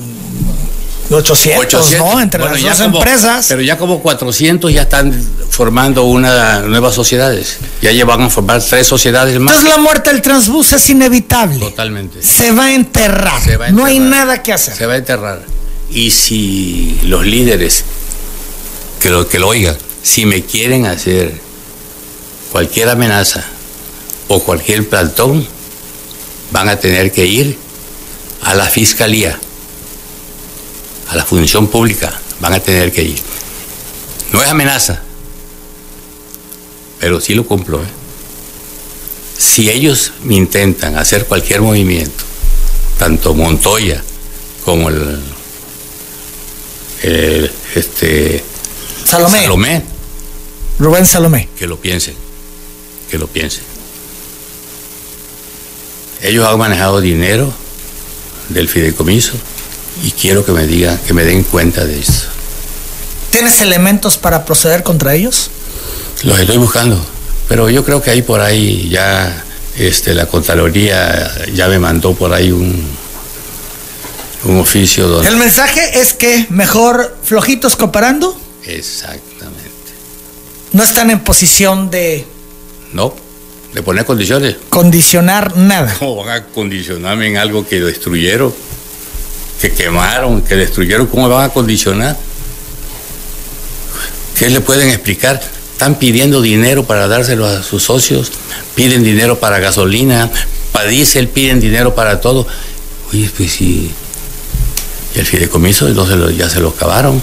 [1.11, 1.99] 800, 800.
[2.15, 2.21] ¿no?
[2.21, 3.47] Entre Bueno, las dos como- empresas.
[3.49, 5.13] Pero ya como 400 ya están
[5.51, 7.57] formando una nuevas sociedades.
[7.83, 9.57] Ya llevan a formar tres sociedades más.
[9.57, 11.59] Entonces la muerte del Transbús es inevitable.
[11.59, 12.23] Totalmente.
[12.23, 13.43] Se va a enterrar.
[13.43, 14.27] Se va a No hay enterrar.
[14.27, 14.75] nada que hacer.
[14.77, 15.43] Se va a enterrar.
[15.91, 17.85] Y si los líderes,
[19.01, 21.33] que lo, que lo oigan, si me quieren hacer
[22.51, 23.45] cualquier amenaza
[24.29, 25.47] o cualquier plantón,
[26.51, 27.59] van a tener que ir
[28.43, 29.39] a la fiscalía,
[31.13, 32.11] a la función pública,
[32.41, 33.21] van a tener que ir.
[34.33, 35.03] No es amenaza,
[36.99, 37.83] pero sí lo cumplo.
[37.83, 37.87] ¿eh?
[39.37, 42.25] Si ellos me intentan hacer cualquier movimiento,
[42.99, 44.03] tanto Montoya
[44.65, 45.21] como el,
[47.03, 48.43] el, este
[49.05, 49.43] Salomé.
[49.43, 49.83] Salomé,
[50.79, 51.49] Rubén Salomé.
[51.59, 52.15] que lo piensen,
[53.11, 53.65] que lo piensen.
[56.23, 57.53] Ellos han manejado dinero
[58.49, 59.35] del fideicomiso
[60.03, 62.27] y quiero que me digan, que me den cuenta de eso.
[63.31, 65.49] ¿Tienes elementos para proceder contra ellos?
[66.23, 67.05] Los estoy buscando,
[67.49, 69.45] pero yo creo que ahí por ahí ya
[69.77, 72.85] este, la Contraloría ya me mandó por ahí un,
[74.45, 75.29] un oficio donde...
[75.29, 78.39] El mensaje es que mejor flojitos cooperando.
[78.65, 79.63] Exactamente.
[80.73, 82.25] No están en posición de
[82.93, 83.15] No,
[83.73, 84.57] de poner condiciones.
[84.69, 85.95] condicionar nada.
[85.99, 88.53] ¿Cómo van a condicionarme en algo que destruyeron,
[89.63, 91.07] que quemaron, que destruyeron?
[91.07, 92.17] ¿Cómo van a condicionar?
[94.37, 95.41] ¿Qué le pueden explicar?
[95.73, 98.33] Están pidiendo dinero para dárselo a sus socios,
[98.75, 100.29] piden dinero para gasolina,
[100.73, 102.45] para diésel, piden dinero para todo.
[103.13, 103.93] Oye, pues sí.
[105.15, 107.23] Y el fideicomiso lo- ya se lo acabaron.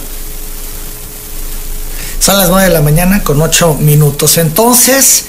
[2.20, 4.38] Son las 9 de la mañana con 8 minutos.
[4.38, 5.26] Entonces,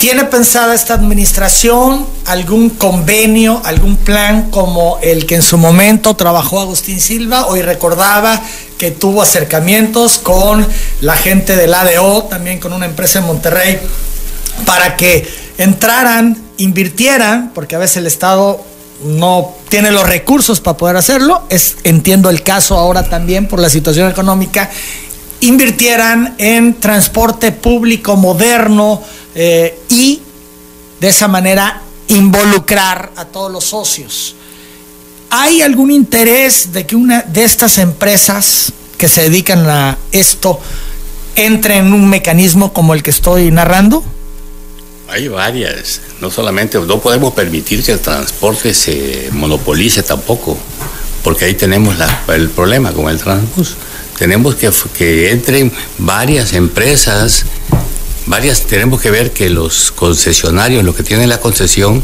[0.00, 6.58] ¿tiene pensada esta administración algún convenio, algún plan como el que en su momento trabajó
[6.58, 7.46] Agustín Silva?
[7.48, 8.40] Hoy recordaba
[8.78, 10.66] que tuvo acercamientos con
[11.02, 13.78] la gente del ADO, también con una empresa en Monterrey,
[14.64, 15.28] para que
[15.58, 18.64] entraran, invirtieran, porque a veces el Estado
[19.04, 23.68] no tiene los recursos para poder hacerlo, es, entiendo el caso ahora también por la
[23.68, 24.70] situación económica,
[25.40, 29.02] invirtieran en transporte público moderno
[29.34, 30.20] eh, y
[31.00, 34.34] de esa manera involucrar a todos los socios.
[35.30, 40.60] ¿Hay algún interés de que una de estas empresas que se dedican a esto
[41.36, 44.02] entre en un mecanismo como el que estoy narrando?
[45.08, 46.00] Hay varias.
[46.20, 50.58] No solamente, no podemos permitir que el transporte se monopolice tampoco,
[51.22, 51.96] porque ahí tenemos
[52.28, 53.74] el problema con el transbús.
[54.18, 57.44] Tenemos que, que entren varias empresas,
[58.30, 62.02] varias, tenemos que ver que los concesionarios, los que tienen la concesión,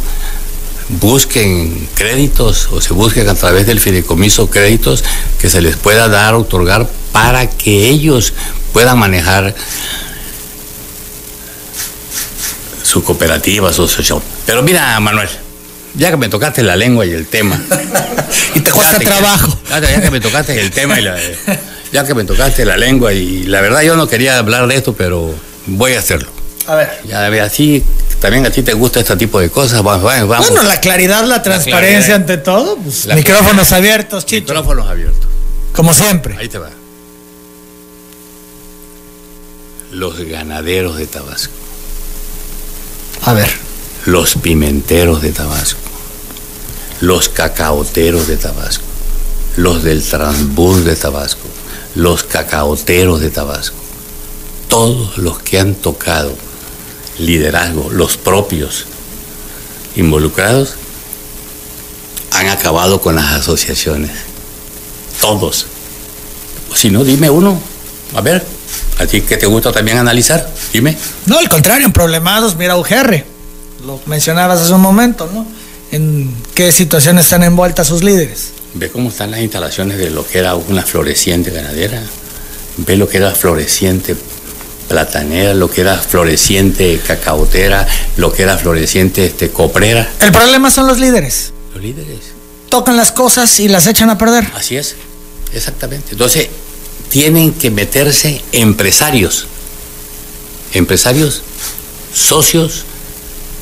[0.89, 5.05] busquen créditos o se busquen a través del fideicomiso créditos
[5.41, 8.35] que se les pueda dar, otorgar para que ellos
[8.73, 9.55] puedan manejar
[12.83, 14.23] su cooperativa, su asociación.
[14.45, 15.29] Pero mira, Manuel,
[15.95, 17.61] ya que me tocaste la lengua y el tema.
[18.55, 19.59] Y te cuesta trabajo.
[19.71, 21.17] Ya que me tocaste el tema y la,
[21.93, 24.95] ya que me tocaste la lengua y la verdad yo no quería hablar de esto,
[24.95, 25.35] pero
[25.67, 26.29] voy a hacerlo.
[26.67, 27.01] A ver.
[27.07, 27.85] Ya ve así,
[28.21, 29.83] también a ti te gusta este tipo de cosas.
[29.83, 30.29] Vamos, vamos.
[30.29, 30.51] vamos.
[30.51, 32.17] Bueno, la claridad, la transparencia claridad.
[32.17, 32.77] ante todo.
[32.77, 34.53] Pues, micrófonos abiertos, Chicho.
[34.53, 35.27] Micrófonos abiertos.
[35.73, 36.37] Como siempre.
[36.39, 36.71] Ahí te va.
[39.93, 41.53] Los ganaderos de Tabasco.
[43.23, 43.49] A ver.
[44.07, 45.81] los pimenteros de Tabasco,
[47.01, 48.85] los cacaoteros de Tabasco,
[49.57, 51.49] los del transbús de Tabasco,
[51.97, 53.77] los cacaoteros de Tabasco,
[54.69, 56.35] todos los que han tocado
[57.19, 58.87] liderazgo, los propios
[59.97, 60.75] involucrados,
[62.33, 64.11] han acabado con las asociaciones.
[65.21, 65.67] Todos.
[66.75, 67.59] Si no, dime uno.
[68.15, 68.45] A ver,
[68.99, 70.53] ¿a ti qué te gusta también analizar?
[70.73, 70.97] Dime.
[71.25, 73.25] No, al contrario, en problemados, mira UGR.
[73.87, 75.47] Lo mencionabas hace un momento, ¿no?
[75.93, 78.51] En qué situación están envueltas sus líderes.
[78.75, 82.03] Ve cómo están las instalaciones de lo que era una floreciente ganadera.
[82.79, 84.17] Ve lo que era floreciente
[84.89, 90.09] platanera, lo que era floreciente cacaotera, lo que era floreciente este, coprera.
[90.21, 91.53] El problema son los líderes.
[91.75, 92.19] Los líderes.
[92.69, 94.47] Tocan las cosas y las echan a perder.
[94.55, 94.97] Así es,
[95.53, 96.09] exactamente.
[96.13, 96.49] Entonces,
[97.09, 99.47] tienen que meterse empresarios,
[100.75, 101.43] empresarios,
[102.15, 102.85] socios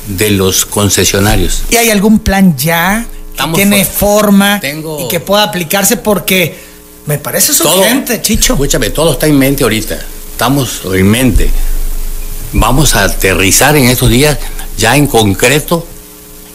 [0.07, 1.63] de los concesionarios.
[1.69, 5.97] ¿Y hay algún plan ya Estamos tiene for- forma Tengo- y que pueda aplicarse?
[5.97, 6.57] Porque
[7.05, 8.53] me parece Todo- urgente, Chicho.
[8.53, 9.99] Escúchame, todo está en mente ahorita.
[10.35, 11.49] Estamos en mente.
[12.51, 14.37] Vamos a aterrizar en estos días
[14.77, 15.87] ya en concreto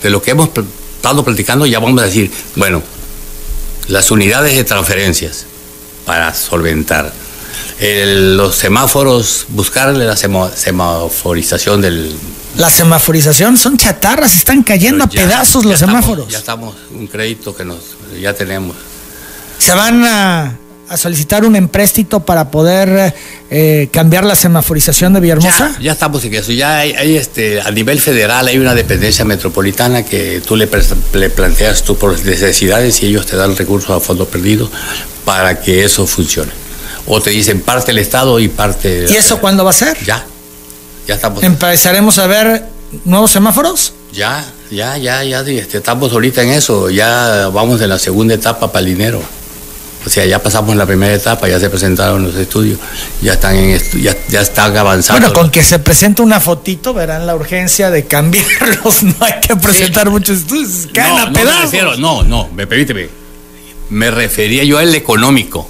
[0.03, 0.51] de lo que hemos
[0.97, 1.65] estado platicando.
[1.65, 2.83] Ya vamos a decir, bueno,
[3.89, 5.47] las unidades de transferencias
[6.05, 7.11] para solventar.
[7.79, 12.15] El- los semáforos, buscarle la sema- semaforización del...
[12.59, 16.29] La semaforización son chatarras, están cayendo a pedazos los estamos- semáforos.
[16.29, 17.79] ya estamos, un crédito que nos
[18.21, 18.77] ya tenemos.
[19.59, 20.59] Se van a,
[20.91, 23.15] a solicitar un empréstito para poder
[23.49, 25.75] eh, cambiar la semaforización de Villahermosa.
[25.77, 26.51] Ya, ya estamos en eso.
[26.51, 30.69] Ya hay, hay, este, a nivel federal hay una dependencia metropolitana que tú le,
[31.15, 34.69] le planteas tú por necesidades y ellos te dan recursos a fondo perdido
[35.25, 36.51] para que eso funcione.
[37.07, 39.07] O te dicen parte el Estado y parte...
[39.09, 39.97] ¿Y eso cuándo va a ser?
[40.05, 40.25] Ya,
[41.07, 41.45] ya estamos...
[41.45, 42.65] ¿Empezaremos a ver
[43.05, 43.93] nuevos semáforos?
[44.13, 46.91] Ya, ya, ya, ya, este, estamos ahorita en eso.
[46.91, 49.23] Ya vamos en la segunda etapa para el dinero.
[50.07, 52.79] O sea, ya pasamos la primera etapa, ya se presentaron los estudios,
[53.21, 55.21] ya están en estu- ya, ya están avanzando.
[55.29, 59.03] Bueno, con que se presente una fotito verán la urgencia de cambiarlos.
[59.03, 60.89] No hay que presentar muchos estudios.
[60.95, 61.63] Caen no, a no me pedazos.
[61.65, 63.09] refiero, no, no, me permíteme.
[63.91, 65.69] Me refería yo al económico.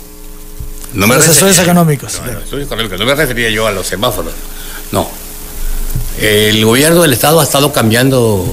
[0.94, 2.20] No me Los refería- estudios económicos.
[2.24, 4.32] No, los estudios económicos, no me refería yo a los semáforos.
[4.92, 5.08] No.
[6.20, 8.44] El gobierno del Estado ha estado cambiando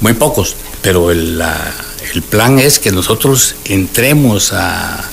[0.00, 1.72] muy pocos, pero el, la-
[2.12, 5.04] el plan es que nosotros entremos a,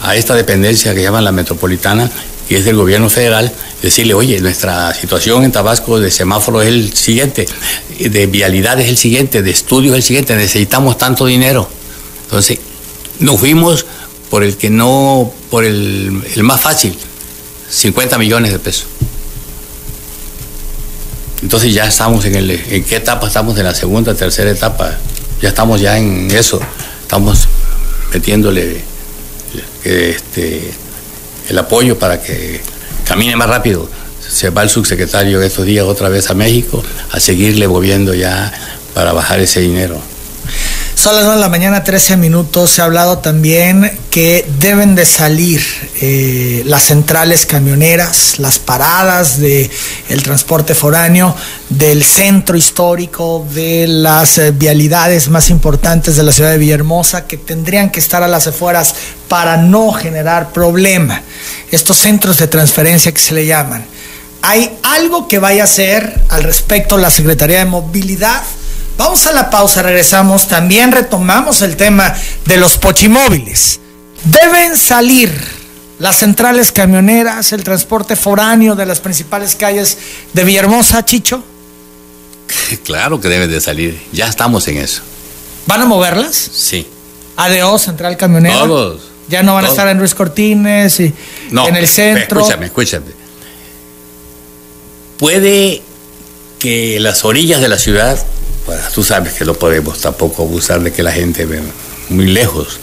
[0.00, 2.10] a esta dependencia que llaman la metropolitana,
[2.48, 6.92] que es del gobierno federal, decirle, oye, nuestra situación en Tabasco de semáforo es el
[6.94, 7.46] siguiente,
[7.98, 11.68] de vialidad es el siguiente, de estudios es el siguiente, necesitamos tanto dinero.
[12.24, 12.58] Entonces,
[13.20, 13.86] nos fuimos
[14.30, 16.96] por el que no, por el, el más fácil,
[17.68, 18.86] 50 millones de pesos.
[21.42, 23.56] Entonces ya estamos en el, ¿en qué etapa estamos?
[23.58, 24.98] En la segunda, tercera etapa.
[25.42, 26.60] Ya estamos ya en eso.
[27.02, 27.48] Estamos
[28.12, 28.82] metiéndole
[29.84, 30.72] eh, este,
[31.48, 32.60] el apoyo para que
[33.04, 33.88] camine más rápido.
[34.20, 38.52] Se va el subsecretario estos días otra vez a México a seguirle moviendo ya
[38.94, 40.00] para bajar ese dinero.
[40.94, 42.72] Son las 9 de la mañana, 13 minutos.
[42.72, 45.62] Se ha hablado también que deben de salir
[46.00, 49.70] eh, las centrales camioneras, las paradas de
[50.10, 51.34] el transporte foráneo
[51.70, 57.38] del centro histórico, de las eh, vialidades más importantes de la ciudad de Villahermosa, que
[57.38, 58.94] tendrían que estar a las afueras
[59.28, 61.22] para no generar problema.
[61.70, 63.86] Estos centros de transferencia que se le llaman.
[64.42, 68.42] ¿Hay algo que vaya a hacer al respecto la Secretaría de Movilidad?
[68.96, 70.48] Vamos a la pausa, regresamos.
[70.48, 72.14] También retomamos el tema
[72.44, 73.80] de los pochimóviles.
[74.24, 75.32] Deben salir
[75.98, 79.98] las centrales camioneras, el transporte foráneo de las principales calles
[80.32, 81.42] de Villahermosa, Chicho.
[82.84, 84.00] Claro que deben de salir.
[84.12, 85.02] Ya estamos en eso.
[85.66, 86.34] ¿Van a moverlas?
[86.36, 86.86] Sí.
[87.36, 88.58] ADO, Central Camionera.
[88.58, 89.02] Todos.
[89.28, 91.14] Ya no van a estar en Ruiz Cortines y
[91.52, 92.40] No, en el centro.
[92.40, 93.06] Escúchame, escúchame.
[95.18, 95.82] Puede
[96.58, 98.18] que las orillas de la ciudad,
[98.66, 101.60] pues tú sabes que no podemos tampoco abusar de que la gente ve
[102.08, 102.78] muy lejos,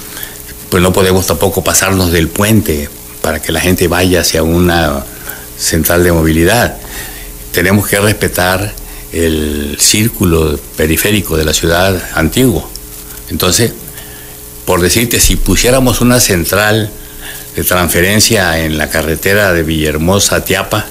[0.70, 2.90] pues no podemos tampoco pasarnos del puente
[3.22, 5.04] para que la gente vaya hacia una
[5.58, 6.78] central de movilidad.
[7.52, 8.74] Tenemos que respetar
[9.12, 12.70] el círculo periférico de la ciudad antiguo.
[13.30, 13.72] Entonces,
[14.66, 16.92] por decirte, si pusiéramos una central
[17.56, 20.86] de transferencia en la carretera de Villahermosa a Tiapa,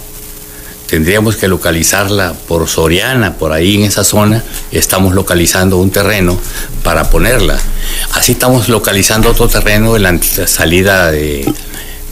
[0.87, 6.39] tendríamos que localizarla por Soriana, por ahí en esa zona, estamos localizando un terreno
[6.83, 7.59] para ponerla.
[8.13, 11.53] Así estamos localizando otro terreno en la salida de,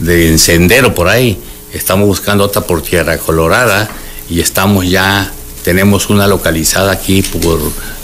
[0.01, 1.39] de Encendero por ahí.
[1.73, 3.89] Estamos buscando otra por Tierra Colorada
[4.29, 5.31] y estamos ya,
[5.63, 7.61] tenemos una localizada aquí por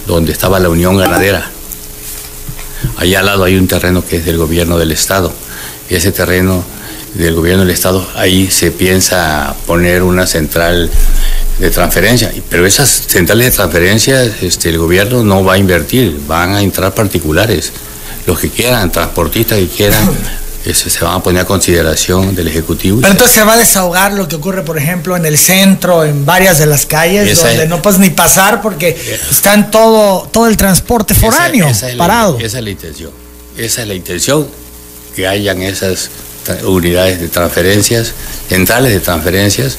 [0.07, 1.51] donde estaba la Unión Ganadera.
[2.97, 5.33] Allá al lado hay un terreno que es del gobierno del Estado.
[5.89, 6.65] Ese terreno
[7.15, 10.89] del gobierno del Estado, ahí se piensa poner una central
[11.59, 12.33] de transferencia.
[12.49, 16.95] Pero esas centrales de transferencia, este, el gobierno no va a invertir, van a entrar
[16.95, 17.73] particulares.
[18.27, 20.09] Los que quieran, transportistas que quieran,
[20.65, 23.01] ese, se van a poner a consideración del Ejecutivo.
[23.01, 26.25] Pero entonces se va a desahogar lo que ocurre, por ejemplo, en el centro, en
[26.25, 28.97] varias de las calles, Esa donde es- no puedes ni pasar porque
[29.31, 32.39] están todo, todo el transporte foráneo Esa- esa es la- parado.
[32.39, 33.11] esa es la intención.
[33.59, 34.47] Esa es la intención,
[35.17, 36.09] que hayan esas
[36.65, 38.13] unidades de transferencias,
[38.49, 39.77] centrales de transferencias.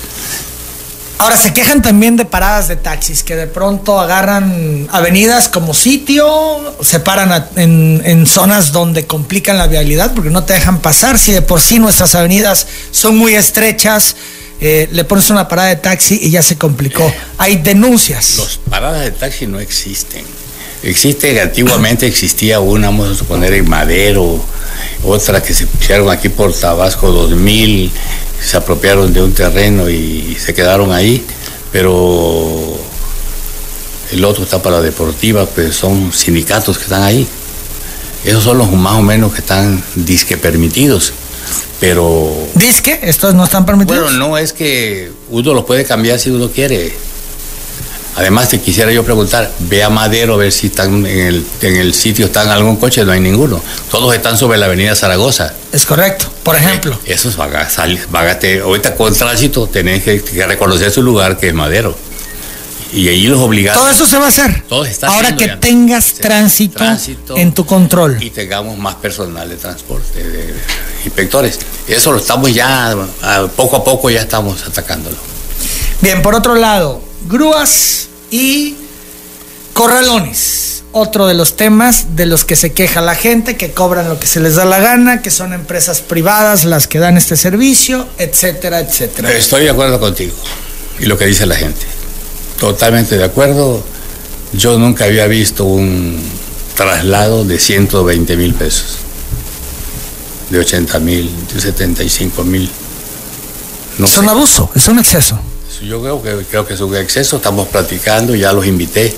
[1.17, 6.75] Ahora se quejan también de paradas de taxis, que de pronto agarran avenidas como sitio,
[6.81, 11.19] se paran a- en, en zonas donde complican la vialidad porque no te dejan pasar.
[11.19, 14.15] Si de por sí nuestras avenidas son muy estrechas,
[14.61, 17.11] eh, le pones una parada de taxi y ya se complicó.
[17.37, 18.37] Hay denuncias.
[18.37, 20.25] Los paradas de taxi no existen.
[20.83, 24.43] Existe, antiguamente existía una, vamos a suponer, en Madero,
[25.03, 27.91] otra que se pusieron aquí por Tabasco 2000,
[28.43, 31.23] se apropiaron de un terreno y se quedaron ahí,
[31.71, 32.77] pero
[34.11, 37.27] el otro está para la deportiva, pues son sindicatos que están ahí.
[38.25, 41.13] Esos son los más o menos que están disque permitidos,
[41.79, 44.03] pero Disque, estos no están permitidos.
[44.03, 46.93] bueno, no es que uno los puede cambiar si uno quiere.
[48.15, 51.77] Además, te quisiera yo preguntar, ve a Madero a ver si están en el, en
[51.77, 53.63] el sitio, están algún coche, no hay ninguno.
[53.89, 55.53] Todos están sobre la avenida Zaragoza.
[55.71, 56.25] Es correcto.
[56.43, 56.99] Por ejemplo.
[57.05, 61.01] Esos van a salir, van a te- ahorita con tránsito tenés que, que reconocer su
[61.01, 61.95] lugar que es Madero.
[62.93, 63.81] Y ahí los obligados.
[63.81, 64.63] Todo eso se va a hacer.
[64.67, 65.59] Todo está Ahora que ya.
[65.61, 67.37] tengas tránsito, tránsito.
[67.37, 68.21] en tu control.
[68.21, 70.53] y tengamos más personal de transporte, de, de
[71.05, 71.57] inspectores.
[71.87, 72.93] Eso lo estamos ya,
[73.55, 75.15] poco a poco ya estamos atacándolo.
[76.01, 78.75] Bien, por otro lado, grúas y
[79.73, 80.83] corralones.
[80.93, 84.27] Otro de los temas de los que se queja la gente, que cobran lo que
[84.27, 88.81] se les da la gana, que son empresas privadas las que dan este servicio, etcétera,
[88.81, 89.31] etcétera.
[89.31, 90.33] Estoy de acuerdo contigo
[90.99, 91.85] y lo que dice la gente.
[92.59, 93.83] Totalmente de acuerdo.
[94.53, 96.21] Yo nunca había visto un
[96.75, 98.97] traslado de 120 mil pesos,
[100.49, 102.69] de 80 mil, de 75 mil.
[103.97, 104.19] No es sé.
[104.19, 105.39] un abuso, es un exceso.
[105.81, 109.15] Yo creo que, creo que es un exceso, estamos platicando, ya los invité,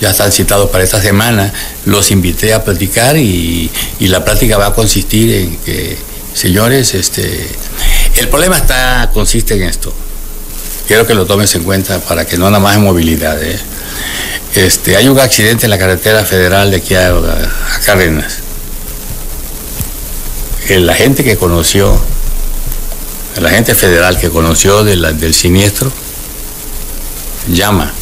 [0.00, 1.52] ya están citados para esta semana,
[1.84, 5.98] los invité a platicar y, y la plática va a consistir en que,
[6.32, 7.48] señores, este,
[8.18, 9.92] el problema está, consiste en esto,
[10.86, 13.42] quiero que lo tomes en cuenta para que no nada más en movilidad.
[13.42, 13.58] ¿eh?
[14.54, 18.38] Este, hay un accidente en la carretera federal de aquí a, a Cárdenas.
[20.68, 22.00] La gente que conoció
[23.36, 25.92] el agente federal que conoció del siniestro
[27.48, 27.92] llama.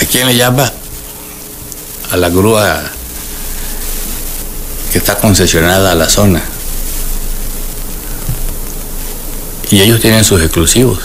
[0.00, 0.72] ¿A quién le llama?
[2.10, 2.82] A la grúa
[4.92, 6.42] que está concesionada a la zona.
[9.70, 10.98] Y ellos tienen sus exclusivos.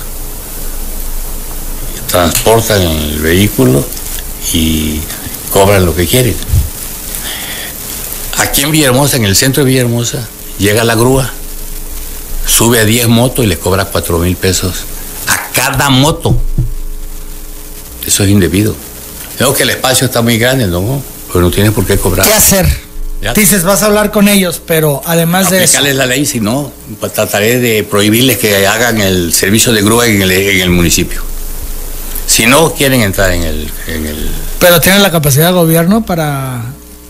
[2.07, 3.83] Transportan el vehículo
[4.53, 4.99] y
[5.51, 6.35] cobran lo que quieren.
[8.37, 10.27] Aquí en Villahermosa, en el centro de Villahermosa,
[10.59, 11.31] llega la grúa
[12.47, 14.73] sube a 10 motos y le cobra 4 mil pesos
[15.27, 16.35] a cada moto.
[18.05, 18.73] Eso es indebido.
[19.37, 21.01] Creo que el espacio está muy grande, ¿no?
[21.31, 22.25] Pero no tienes por qué cobrar.
[22.25, 22.65] ¿Qué hacer?
[23.21, 23.33] Ya.
[23.33, 26.71] Dices, vas a hablar con ellos, pero además de eso, Aplicarles la ley, si no,
[26.99, 31.21] pues trataré de prohibirles que hagan el servicio de grúa en el, en el municipio.
[32.27, 34.29] Si no quieren entrar en el, en el
[34.59, 36.61] pero tienen la capacidad de gobierno para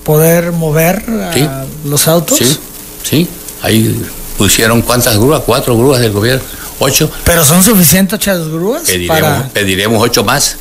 [0.03, 1.47] poder mover a Sí.
[1.85, 2.37] los autos.
[2.37, 2.57] sí,
[3.03, 3.27] sí,
[3.61, 3.99] ahí
[4.37, 6.43] pusieron cuántas grúas, cuatro grúas del gobierno,
[6.79, 7.11] ocho.
[7.23, 10.57] Pero son suficientes ocho grúas Pediremos, para pediremos ocho más.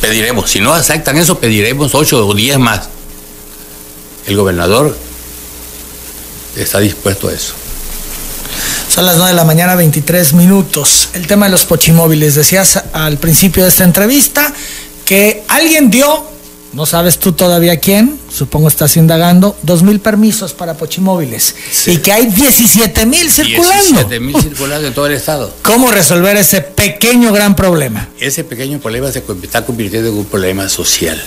[0.00, 0.50] Pediremos.
[0.50, 2.88] Si no aceptan eso, pediremos ocho o diez más.
[4.26, 4.96] El gobernador
[6.56, 7.54] está dispuesto a eso.
[8.88, 11.10] Son las 9 de la mañana, 23 minutos.
[11.14, 12.34] El tema de los pochimóviles.
[12.34, 14.52] Decías al principio de esta entrevista
[15.04, 16.29] que alguien dio,
[16.72, 21.54] no sabes tú todavía quién, supongo estás indagando, dos mil permisos para pochimóviles.
[21.72, 21.92] Sí.
[21.92, 23.84] Y que hay 17 mil circulando.
[24.04, 25.52] 17 mil circulando en todo el estado.
[25.62, 28.08] ¿Cómo resolver ese pequeño gran problema?
[28.20, 31.20] Ese pequeño problema se está convirtiendo en un problema social.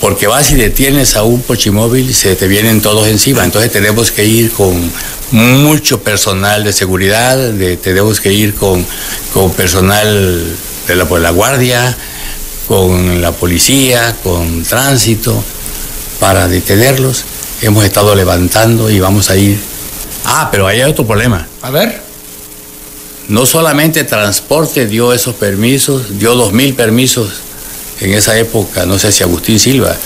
[0.00, 3.44] Porque vas y detienes a un pochimóvil y se te vienen todos encima.
[3.44, 4.90] Entonces tenemos que ir con
[5.30, 8.84] mucho personal de seguridad, de- tenemos que ir con,
[9.34, 10.42] con personal
[10.88, 11.96] de la, la guardia,
[12.70, 15.42] con la policía, con tránsito,
[16.20, 17.24] para detenerlos.
[17.62, 19.58] Hemos estado levantando y vamos a ir.
[20.24, 21.48] Ah, pero ahí hay otro problema.
[21.62, 22.00] A ver.
[23.26, 27.40] No solamente transporte dio esos permisos, dio dos mil permisos
[28.00, 29.96] en esa época, no sé si Agustín Silva,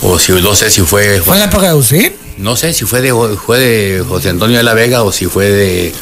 [0.00, 2.23] o si no sé si fue, ¿Fue en la época de Agustín?
[2.38, 5.50] No sé si fue de, fue de José Antonio de la Vega o si fue
[5.50, 5.92] de,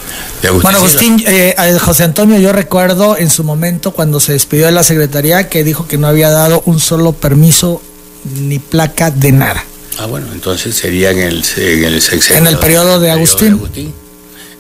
[0.40, 0.62] de Agustín.
[0.62, 0.78] Bueno.
[0.78, 4.82] Agustín, eh, a José Antonio, yo recuerdo en su momento cuando se despidió de la
[4.82, 7.82] secretaría que dijo que no había dado un solo permiso
[8.24, 9.64] ni placa de nada.
[9.98, 12.40] Ah, bueno, entonces sería en el, en el sexenio.
[12.40, 13.60] En el periodo de Agustín.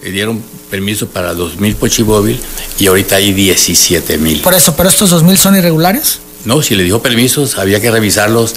[0.02, 2.40] Le dieron permiso para 2.000 pochimóvil
[2.78, 4.42] y ahorita hay 17.000.
[4.42, 6.18] Por eso, pero estos dos mil son irregulares.
[6.44, 8.54] No, si le dijo permisos, había que revisarlos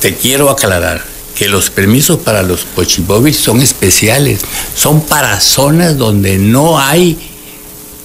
[0.00, 1.04] te quiero aclarar
[1.40, 4.40] que los permisos para los pochimóviles son especiales,
[4.76, 7.16] son para zonas donde no hay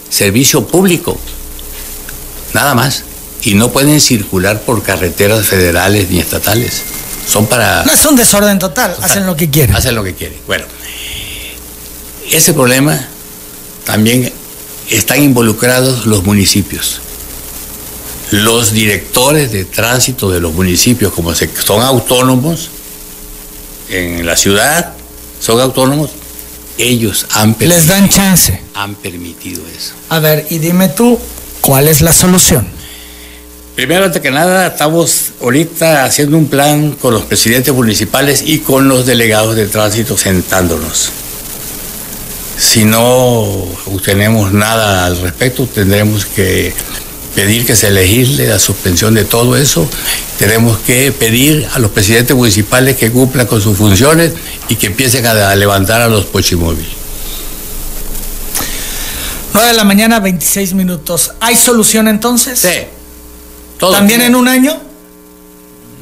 [0.10, 1.20] servicio público,
[2.54, 3.04] nada más,
[3.42, 6.84] y no pueden circular por carreteras federales ni estatales.
[7.28, 7.84] Son para...
[7.84, 9.76] No es un desorden total, hacen lo que quieren.
[9.76, 10.38] Hacen lo que quieren.
[10.48, 10.64] Bueno,
[12.32, 13.06] ese problema
[13.84, 14.32] también
[14.90, 17.02] están involucrados los municipios.
[18.32, 22.70] Los directores de tránsito de los municipios, como se, son autónomos,
[23.90, 24.94] en la ciudad,
[25.40, 26.12] son autónomos,
[26.78, 28.62] ellos han permitido, Les dan chance.
[28.74, 29.94] han permitido eso.
[30.10, 31.20] A ver, y dime tú,
[31.62, 32.68] ¿cuál es la solución?
[33.76, 38.88] Primero, antes que nada, estamos ahorita haciendo un plan con los presidentes municipales y con
[38.88, 41.10] los delegados de tránsito sentándonos.
[42.58, 43.66] Si no
[44.04, 46.74] tenemos nada al respecto, tendremos que
[47.36, 49.88] pedir que se legisle la suspensión de todo eso.
[50.40, 54.34] Tenemos que pedir a los presidentes municipales que cumplan con sus funciones
[54.70, 56.92] y que empiecen a, levantar a los pochimóviles.
[59.54, 61.34] 9 de la mañana, 26 minutos.
[61.40, 62.60] ¿Hay solución entonces?
[62.60, 62.88] Sí.
[63.78, 64.78] Todo ¿También en un año?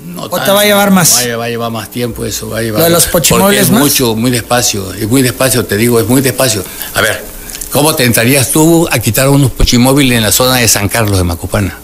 [0.05, 1.15] No ¿O te va a llevar más?
[1.15, 3.61] Va a, va a llevar más tiempo eso, va a llevar ¿Lo de los pochimoles
[3.61, 3.79] es más?
[3.79, 6.63] mucho, muy despacio, es muy despacio, te digo, es muy despacio.
[6.93, 7.32] A ver,
[7.73, 11.23] ¿cómo te entrarías tú a quitar unos pochimóviles en la zona de San Carlos de
[11.23, 11.79] Macopana?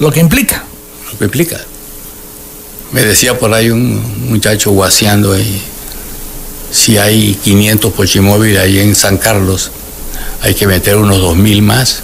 [0.00, 0.64] Lo que implica.
[1.10, 1.58] Lo que implica.
[2.90, 5.62] Me decía por ahí un muchacho guaseando ahí,
[6.72, 9.70] si hay 500 pochimóviles ahí en San Carlos,
[10.42, 12.02] hay que meter unos 2.000 más.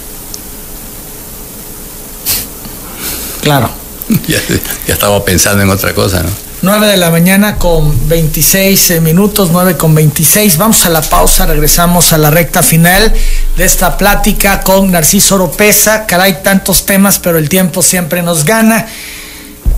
[3.41, 3.69] Claro.
[4.27, 4.39] ya,
[4.87, 6.46] ya estaba pensando en otra cosa, ¿no?
[6.59, 10.57] 9 de la mañana con 26 eh, minutos, 9 con 26.
[10.57, 13.13] Vamos a la pausa, regresamos a la recta final
[13.55, 16.07] de esta plática con Narciso Oropesa.
[16.07, 18.87] Caray, tantos temas, pero el tiempo siempre nos gana.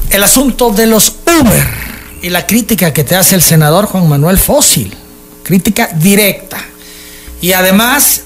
[0.09, 1.67] El asunto de los Uber
[2.21, 4.95] y la crítica que te hace el senador Juan Manuel Fósil.
[5.43, 6.59] Crítica directa.
[7.41, 8.21] Y además,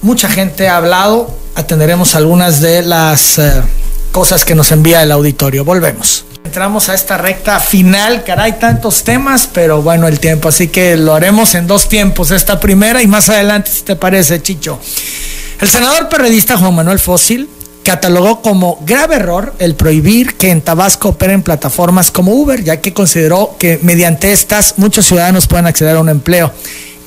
[0.00, 1.36] mucha gente ha hablado.
[1.54, 3.62] Atenderemos algunas de las eh,
[4.10, 5.66] cosas que nos envía el auditorio.
[5.66, 6.24] Volvemos.
[6.44, 11.14] Entramos a esta recta final, caray, tantos temas, pero bueno, el tiempo, así que lo
[11.14, 14.80] haremos en dos tiempos, esta primera y más adelante, si te parece, Chicho.
[15.60, 17.48] El senador perredista Juan Manuel Fósil
[17.84, 22.92] catalogó como grave error el prohibir que en Tabasco operen plataformas como Uber, ya que
[22.92, 26.52] consideró que mediante estas muchos ciudadanos pueden acceder a un empleo.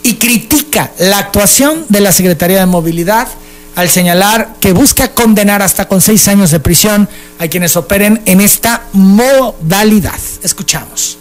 [0.04, 3.28] Y critica la actuación de la Secretaría de Movilidad
[3.76, 7.10] al señalar que busca condenar hasta con seis años de prisión
[7.40, 10.20] a quienes operen en esta modalidad.
[10.42, 11.18] Escuchamos.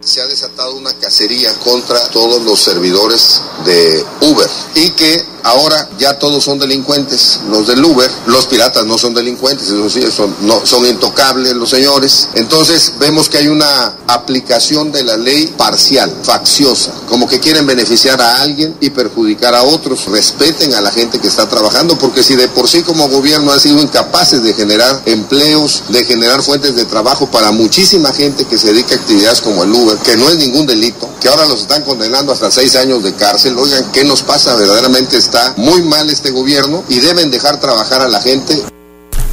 [0.00, 6.18] se ha desatado una cacería contra todos los servidores de Uber y que ahora ya
[6.18, 10.34] todos son delincuentes, los del Uber, los piratas no son delincuentes, eso sí, son,
[10.64, 12.28] son intocables los señores.
[12.34, 18.20] Entonces vemos que hay una aplicación de la ley parcial, facciosa, como que quieren beneficiar
[18.20, 20.06] a alguien y perjudicar a otros.
[20.06, 23.60] Respeten a la gente que está trabajando, porque si de por sí como gobierno han
[23.60, 28.72] sido incapaces de generar empleos, de generar fuentes de trabajo para muchísima gente que se
[28.72, 31.82] dedica a actividades como el Uber, que no es ningún delito, que ahora los están
[31.82, 33.56] condenando hasta seis años de cárcel.
[33.56, 34.56] Oigan, ¿qué nos pasa?
[34.56, 38.54] Verdaderamente está muy mal este gobierno y deben dejar trabajar a la gente.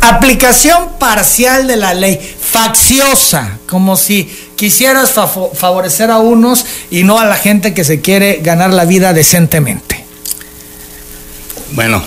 [0.01, 7.19] Aplicación parcial de la ley, facciosa, como si quisieras fa- favorecer a unos y no
[7.19, 10.03] a la gente que se quiere ganar la vida decentemente.
[11.71, 12.03] Bueno,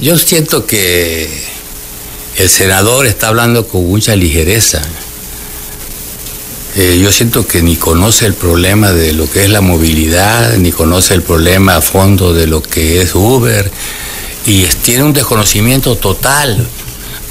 [0.00, 1.28] yo siento que
[2.36, 4.82] el senador está hablando con mucha ligereza.
[6.80, 10.70] Eh, yo siento que ni conoce el problema de lo que es la movilidad, ni
[10.70, 13.68] conoce el problema a fondo de lo que es Uber,
[14.46, 16.64] y tiene un desconocimiento total.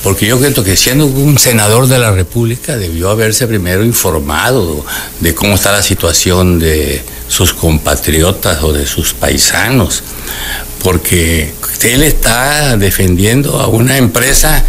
[0.03, 4.85] Porque yo creo que siendo un senador de la República debió haberse primero informado
[5.21, 10.03] de cómo está la situación de sus compatriotas o de sus paisanos,
[10.83, 14.65] porque él está defendiendo a una empresa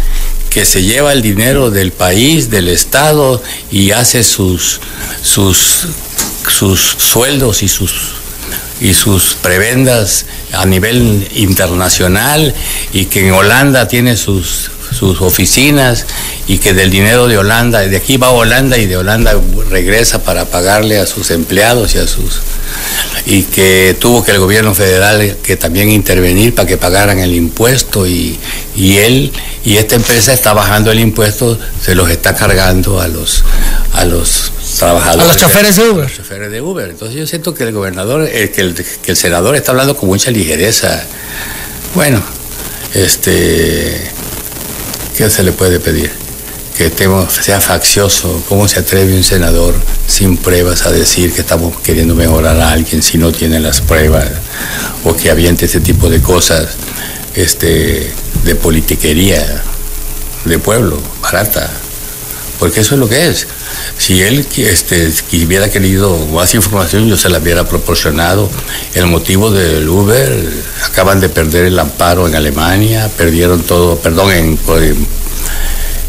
[0.49, 3.41] que se lleva el dinero del país, del Estado
[3.71, 4.79] y hace sus,
[5.21, 5.87] sus,
[6.47, 8.19] sus sueldos y sus
[8.81, 12.55] y sus prebendas a nivel internacional
[12.93, 16.05] y que en Holanda tiene sus, sus oficinas
[16.47, 19.33] y que del dinero de Holanda, de aquí va a Holanda y de Holanda
[19.69, 22.39] regresa para pagarle a sus empleados y a sus
[23.25, 28.07] y que tuvo que el gobierno federal que también intervenir para que pagaran el impuesto
[28.07, 28.39] y,
[28.75, 29.31] y él
[29.63, 33.43] y esta empresa está bajando el impuesto, se los está cargando a los
[33.93, 35.23] a los trabajadores.
[35.23, 36.03] A los choferes de Uber.
[36.03, 36.89] los choferes de Uber.
[36.89, 40.07] Entonces yo siento que el gobernador, eh, que, el, que el senador está hablando con
[40.09, 41.03] mucha ligereza.
[41.93, 42.21] Bueno,
[42.93, 44.09] este,
[45.19, 46.09] ¿qué se le puede pedir?
[46.77, 48.41] que estemos, sea faccioso.
[48.47, 49.75] ¿Cómo se atreve un senador
[50.07, 54.29] sin pruebas a decir que estamos queriendo mejorar a alguien si no tiene las pruebas?
[55.03, 56.69] O que aviente ese tipo de cosas
[57.35, 58.13] este,
[58.45, 59.61] de politiquería
[60.45, 61.69] de pueblo, barata.
[62.59, 63.47] Porque eso es lo que es.
[63.97, 65.13] Si él este,
[65.45, 68.49] hubiera querido más información, yo se la hubiera proporcionado.
[68.93, 70.49] El motivo del Uber,
[70.85, 74.57] acaban de perder el amparo en Alemania, perdieron todo, perdón,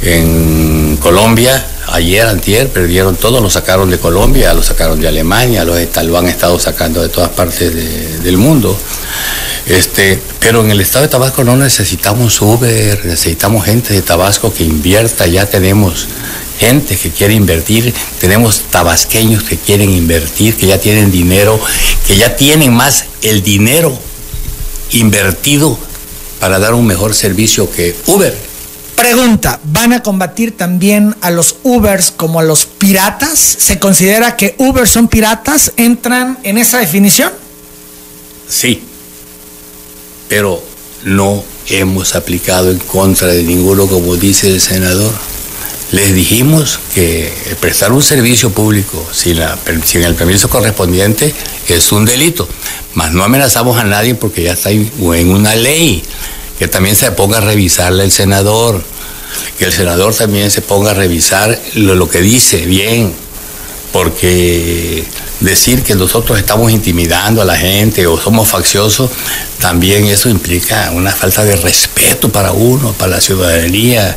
[0.03, 5.75] en, Colombia, ayer, antier, perdieron todo, lo sacaron de Colombia, lo sacaron de Alemania, lo,
[5.75, 8.77] lo han estado sacando de todas partes del mundo.
[9.67, 14.65] Este, pero en el estado de Tabasco no necesitamos Uber, necesitamos gente de Tabasco que
[14.65, 16.09] invierta, ya tenemos
[16.59, 21.61] gente que quiere invertir, tenemos tabasqueños que quieren invertir, que ya tienen dinero,
[22.07, 23.97] que ya tienen más el dinero
[24.93, 25.79] invertido
[26.41, 28.37] para dar un mejor servicio que Uber.
[28.97, 33.39] Pregunta, ¿van a combatir también a los Ubers como a los piratas?
[33.39, 35.73] ¿Se considera que Uber son piratas?
[35.77, 37.33] ¿Entran en esa definición?
[38.49, 38.83] Sí,
[40.31, 40.63] pero
[41.03, 45.13] no hemos aplicado en contra de ninguno, como dice el senador.
[45.91, 51.35] Les dijimos que prestar un servicio público sin, el permiso correspondiente
[51.67, 52.49] es un delito,
[52.95, 56.01] mas no amenazamos a nadie porque ya está en una ley,
[56.61, 58.85] que también se ponga a revisarla el senador,
[59.59, 63.13] que el senador también se ponga a revisar lo que dice bien,
[63.93, 65.05] porque
[65.41, 69.11] decir que nosotros estamos intimidando a la gente o somos facciosos,
[69.59, 74.17] también eso implica una falta de respeto para uno, para la ciudadanía.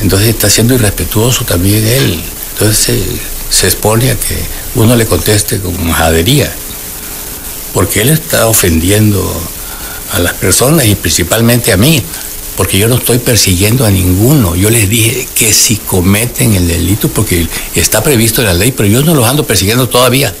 [0.00, 2.22] Entonces está siendo irrespetuoso también él.
[2.52, 3.04] Entonces
[3.50, 4.36] se, expone a que
[4.74, 6.52] uno le conteste con majadería,
[7.72, 9.22] porque él está ofendiendo
[10.12, 12.02] a las personas y principalmente a mí,
[12.56, 14.56] porque yo no estoy persiguiendo a ninguno.
[14.56, 18.88] Yo les dije que si cometen el delito, porque está previsto en la ley, pero
[18.88, 20.34] yo no los ando persiguiendo todavía.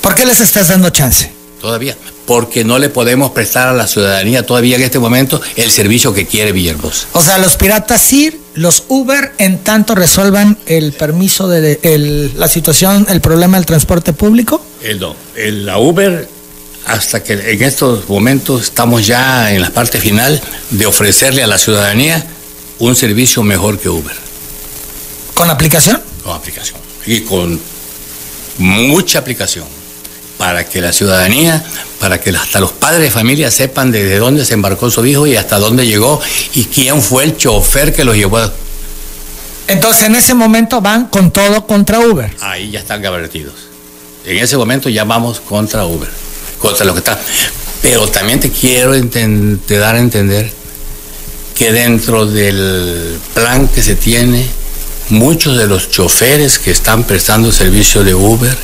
[0.00, 1.32] ¿Por qué les estás dando chance?
[1.60, 1.96] Todavía
[2.26, 6.26] porque no le podemos prestar a la ciudadanía todavía en este momento el servicio que
[6.26, 7.06] quiere Villalbos.
[7.12, 13.06] O sea, los piratas sí, los Uber en tanto resuelvan el permiso de la situación,
[13.10, 14.64] el problema del transporte público.
[14.82, 16.28] El no, el, la Uber
[16.86, 21.58] hasta que en estos momentos estamos ya en la parte final de ofrecerle a la
[21.58, 22.24] ciudadanía
[22.78, 24.16] un servicio mejor que Uber.
[25.34, 26.00] ¿Con aplicación?
[26.22, 26.78] Con aplicación.
[27.06, 27.60] Y con
[28.58, 29.66] mucha aplicación
[30.38, 31.64] para que la ciudadanía,
[31.98, 35.36] para que hasta los padres de familia sepan desde dónde se embarcó su hijo y
[35.36, 36.20] hasta dónde llegó
[36.54, 38.40] y quién fue el chofer que los llevó.
[39.68, 42.30] Entonces en ese momento van con todo contra Uber.
[42.40, 43.54] Ahí ya están gabartidos.
[44.26, 46.08] En ese momento ya vamos contra Uber,
[46.84, 47.20] lo que está.
[47.82, 50.50] Pero también te quiero te dar a entender
[51.54, 54.46] que dentro del plan que se tiene,
[55.10, 58.56] muchos de los choferes que están prestando servicio de Uber,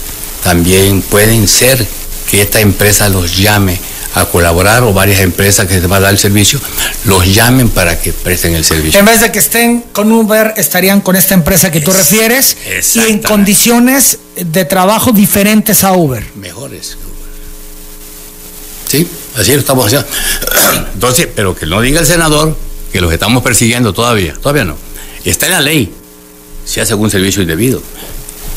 [0.42, 1.86] también pueden ser
[2.30, 3.78] que esta empresa los llame
[4.14, 6.61] a colaborar o varias empresas que se van a dar el servicio
[7.05, 8.98] los llamen para que presten el servicio.
[8.98, 12.57] En vez de que estén con Uber, estarían con esta empresa que tú refieres
[12.94, 16.24] y en condiciones de trabajo diferentes a Uber.
[16.34, 16.96] Mejores.
[18.91, 20.09] Sí, así lo estamos haciendo.
[20.95, 22.57] Entonces, pero que no diga el senador
[22.93, 24.34] que los estamos persiguiendo todavía.
[24.34, 24.76] Todavía no.
[25.24, 25.95] Está en la ley.
[26.64, 27.83] Si hace algún servicio indebido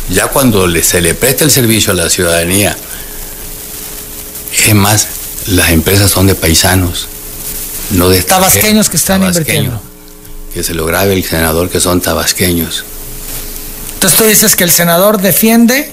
[0.10, 2.76] ya cuando se le presta el servicio a la ciudadanía,
[4.68, 5.08] es más,
[5.48, 7.08] las empresas son de paisanos,
[7.92, 9.82] no de tabasqueños que están invirtiendo.
[10.54, 12.84] Que se lo grabe el senador que son tabasqueños.
[13.96, 15.92] Entonces tú dices que el senador defiende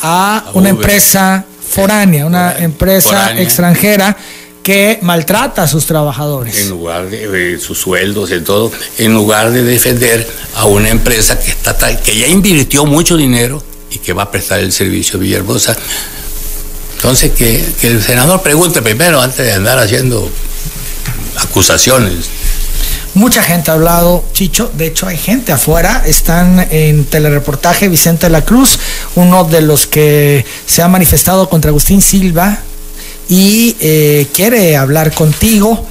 [0.00, 4.16] a, una empresa foránea, una empresa extranjera
[4.62, 6.60] que maltrata a sus trabajadores.
[6.60, 11.50] En lugar de, sus sueldos y todo, en lugar de defender a una empresa que,
[11.50, 15.76] está, que ya invirtió mucho dinero y que va a prestar el servicio a Villahermosa.
[16.96, 20.30] Entonces, que, que el senador pregunte primero antes de andar haciendo
[21.36, 22.26] acusaciones.
[23.14, 28.42] Mucha gente ha hablado, Chicho, de hecho hay gente afuera, están en telereportaje Vicente la
[28.42, 28.78] Cruz,
[29.16, 32.60] uno de los que se ha manifestado contra Agustín Silva,
[33.28, 35.86] y eh, quiere hablar contigo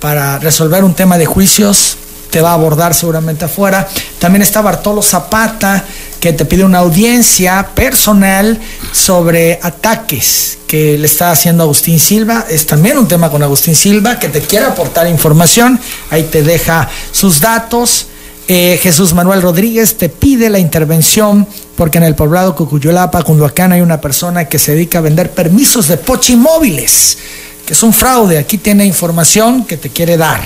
[0.00, 1.96] para resolver un tema de juicios.
[2.30, 3.88] Te va a abordar seguramente afuera.
[4.18, 5.84] También está Bartolo Zapata,
[6.20, 8.58] que te pide una audiencia personal
[8.92, 12.46] sobre ataques que le está haciendo Agustín Silva.
[12.48, 15.78] Es también un tema con Agustín Silva, que te quiere aportar información.
[16.10, 18.06] Ahí te deja sus datos.
[18.48, 23.80] Eh, Jesús Manuel Rodríguez te pide la intervención porque en el poblado Cucuyolapa, Cunduacán, hay
[23.80, 27.18] una persona que se dedica a vender permisos de pochimóviles,
[27.66, 28.38] que es un fraude.
[28.38, 30.40] Aquí tiene información que te quiere dar.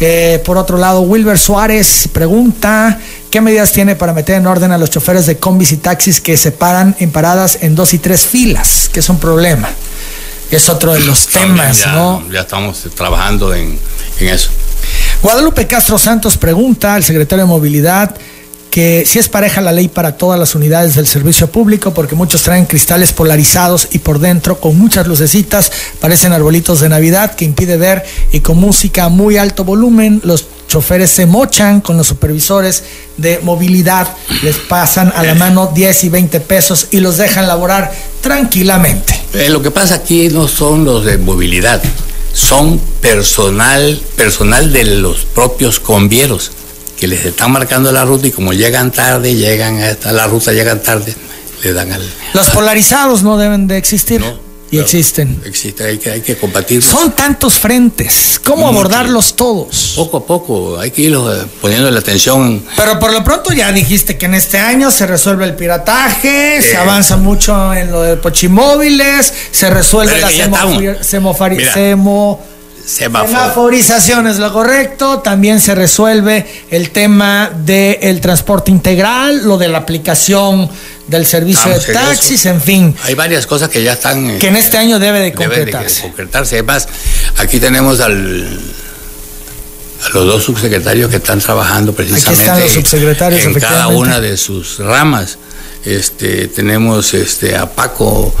[0.00, 2.98] Eh, por otro lado, Wilber Suárez pregunta,
[3.30, 6.36] ¿qué medidas tiene para meter en orden a los choferes de combis y taxis que
[6.36, 8.90] se paran en paradas en dos y tres filas?
[8.92, 9.68] Que es un problema.
[10.50, 12.26] Es otro de los temas, ya, ¿no?
[12.30, 13.78] Ya estamos trabajando en,
[14.20, 14.50] en eso.
[15.22, 18.14] Guadalupe Castro Santos pregunta al secretario de Movilidad
[18.70, 22.42] que si es pareja la ley para todas las unidades del servicio público, porque muchos
[22.42, 27.76] traen cristales polarizados y por dentro con muchas lucecitas, parecen arbolitos de Navidad que impide
[27.76, 32.84] ver y con música a muy alto volumen, los choferes se mochan con los supervisores
[33.16, 34.08] de movilidad,
[34.42, 39.18] les pasan a la mano 10 y 20 pesos y los dejan laborar tranquilamente.
[39.34, 41.82] Eh, lo que pasa aquí no son los de movilidad,
[42.32, 46.52] son personal, personal de los propios convieros
[46.98, 50.82] que les están marcando la ruta y como llegan tarde, llegan a la ruta, llegan
[50.82, 51.14] tarde,
[51.62, 52.02] le dan al...
[52.34, 54.20] Los polarizados no deben de existir.
[54.20, 55.40] No, y no, existen.
[55.46, 56.90] Existe, hay que, hay que combatirlos.
[56.90, 58.38] Son tantos frentes.
[58.44, 58.68] ¿Cómo Mucho.
[58.80, 59.92] abordarlos todos?
[59.96, 62.62] Poco a poco, hay que ir eh, poniendo la atención.
[62.76, 66.72] Pero por lo pronto ya dijiste que en este año se resuelve el pirataje, se
[66.72, 66.76] Eh.
[66.76, 70.36] avanza mucho en lo de pochimóviles, se resuelve la que
[72.88, 73.30] Semáforo.
[73.30, 79.78] semaforización es lo correcto, también se resuelve el tema del transporte integral, lo de la
[79.78, 80.70] aplicación
[81.06, 82.00] del servicio Estamos de eso.
[82.00, 84.38] taxis, en fin, Hay varias cosas que ya están.
[84.38, 86.02] que en este año debe de deben de concretarse.
[86.02, 86.54] concretarse.
[86.56, 86.88] Además,
[87.36, 88.58] aquí tenemos al,
[90.06, 94.36] a los dos subsecretarios que están trabajando precisamente están los subsecretarios, en cada una de
[94.38, 95.36] sus ramas.
[95.84, 98.34] Este, tenemos este, a Paco,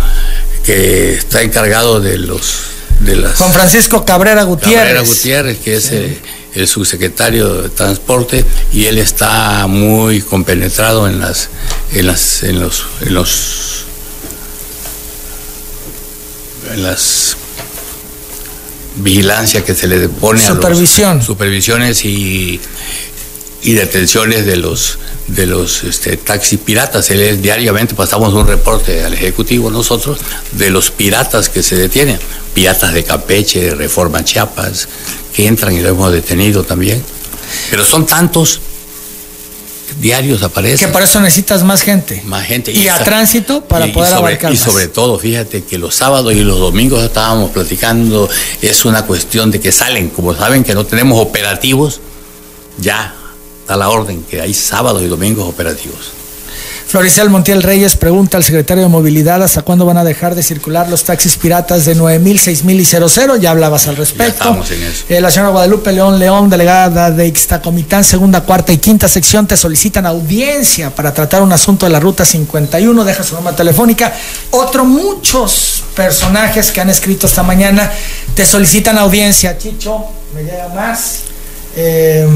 [0.64, 4.78] que está encargado de los de las Juan Francisco Cabrera Gutiérrez.
[4.78, 6.18] Cabrera Gutiérrez, que es el,
[6.54, 11.48] el subsecretario de Transporte, y él está muy compenetrado en las,
[11.92, 13.84] en las, en los, en los,
[16.72, 17.36] en las
[18.96, 21.18] vigilancias que se le pone a Supervisión.
[21.18, 22.60] los supervisiones y,
[23.62, 27.10] y detenciones de los de los este, taxis piratas.
[27.10, 30.18] Él es- diariamente pasamos un reporte al ejecutivo nosotros
[30.52, 32.18] de los piratas que se detienen,
[32.54, 34.88] piratas de Campeche, de Reforma Chiapas,
[35.34, 37.02] que entran y lo hemos detenido también.
[37.70, 38.60] Pero son tantos
[40.00, 40.88] diarios aparecen.
[40.88, 42.22] Que para eso necesitas más gente.
[42.24, 42.70] Más gente.
[42.72, 44.64] Y a tránsito para y- y poder sobre, abarcar Y más.
[44.64, 48.28] sobre todo, fíjate que los sábados y los domingos estábamos platicando,
[48.62, 52.00] es una cuestión de que salen, como saben que no tenemos operativos,
[52.78, 53.14] ya
[53.68, 56.12] da la orden que hay sábados y domingos operativos.
[56.88, 60.88] Floricel Montiel Reyes pregunta al secretario de Movilidad hasta cuándo van a dejar de circular
[60.88, 63.36] los taxis piratas de 9000, 6000 y 00.
[63.36, 64.32] Ya hablabas al respecto.
[64.32, 65.04] estamos en eso.
[65.10, 69.58] Eh, la señora Guadalupe León León, delegada de Ixtacomitán, segunda, cuarta y quinta sección, te
[69.58, 73.04] solicitan audiencia para tratar un asunto de la ruta 51.
[73.04, 74.14] Deja su número telefónica.
[74.52, 77.92] Otro, muchos personajes que han escrito esta mañana
[78.34, 79.58] te solicitan audiencia.
[79.58, 81.18] Chicho, me llega más.
[81.76, 82.26] Eh,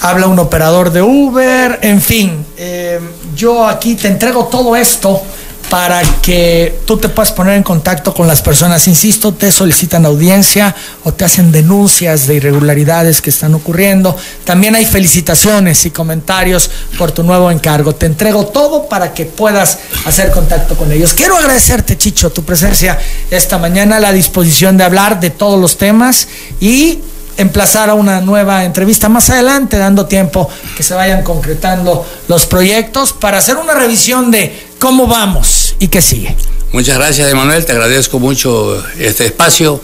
[0.00, 3.00] habla un operador de Uber, en fin, eh,
[3.34, 5.22] yo aquí te entrego todo esto
[5.70, 8.86] para que tú te puedas poner en contacto con las personas.
[8.86, 14.16] Insisto, te solicitan audiencia o te hacen denuncias de irregularidades que están ocurriendo.
[14.44, 17.94] También hay felicitaciones y comentarios por tu nuevo encargo.
[17.94, 21.12] Te entrego todo para que puedas hacer contacto con ellos.
[21.14, 22.98] Quiero agradecerte, Chicho, tu presencia
[23.30, 26.28] esta mañana, la disposición de hablar de todos los temas
[26.60, 27.00] y
[27.36, 33.12] emplazar a una nueva entrevista más adelante, dando tiempo que se vayan concretando los proyectos
[33.12, 36.36] para hacer una revisión de cómo vamos y qué sigue.
[36.72, 39.80] Muchas gracias, Emanuel, te agradezco mucho este espacio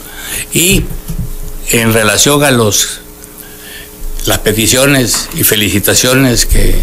[0.53, 0.85] y
[1.71, 3.01] en relación a los
[4.27, 6.75] las peticiones y felicitaciones que,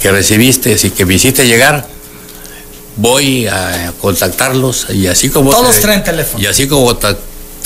[0.00, 1.88] que recibiste y que me hiciste llegar,
[2.96, 6.42] voy a contactarlos y así como Todos te- traen teléfono.
[6.42, 6.94] y así como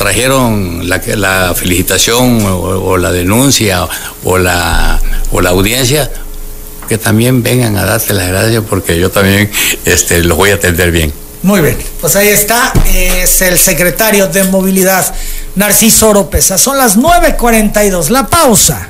[0.03, 3.87] trajeron la, la felicitación o, o la denuncia
[4.24, 5.01] o la
[5.31, 6.11] o la audiencia
[6.89, 9.49] que también vengan a darte las gracias porque yo también
[9.85, 11.12] este los voy a atender bien
[11.43, 15.15] Muy bien, pues ahí está, es el secretario de Movilidad,
[15.55, 16.59] Narciso Oropesa.
[16.59, 18.89] Son las 9.42, la pausa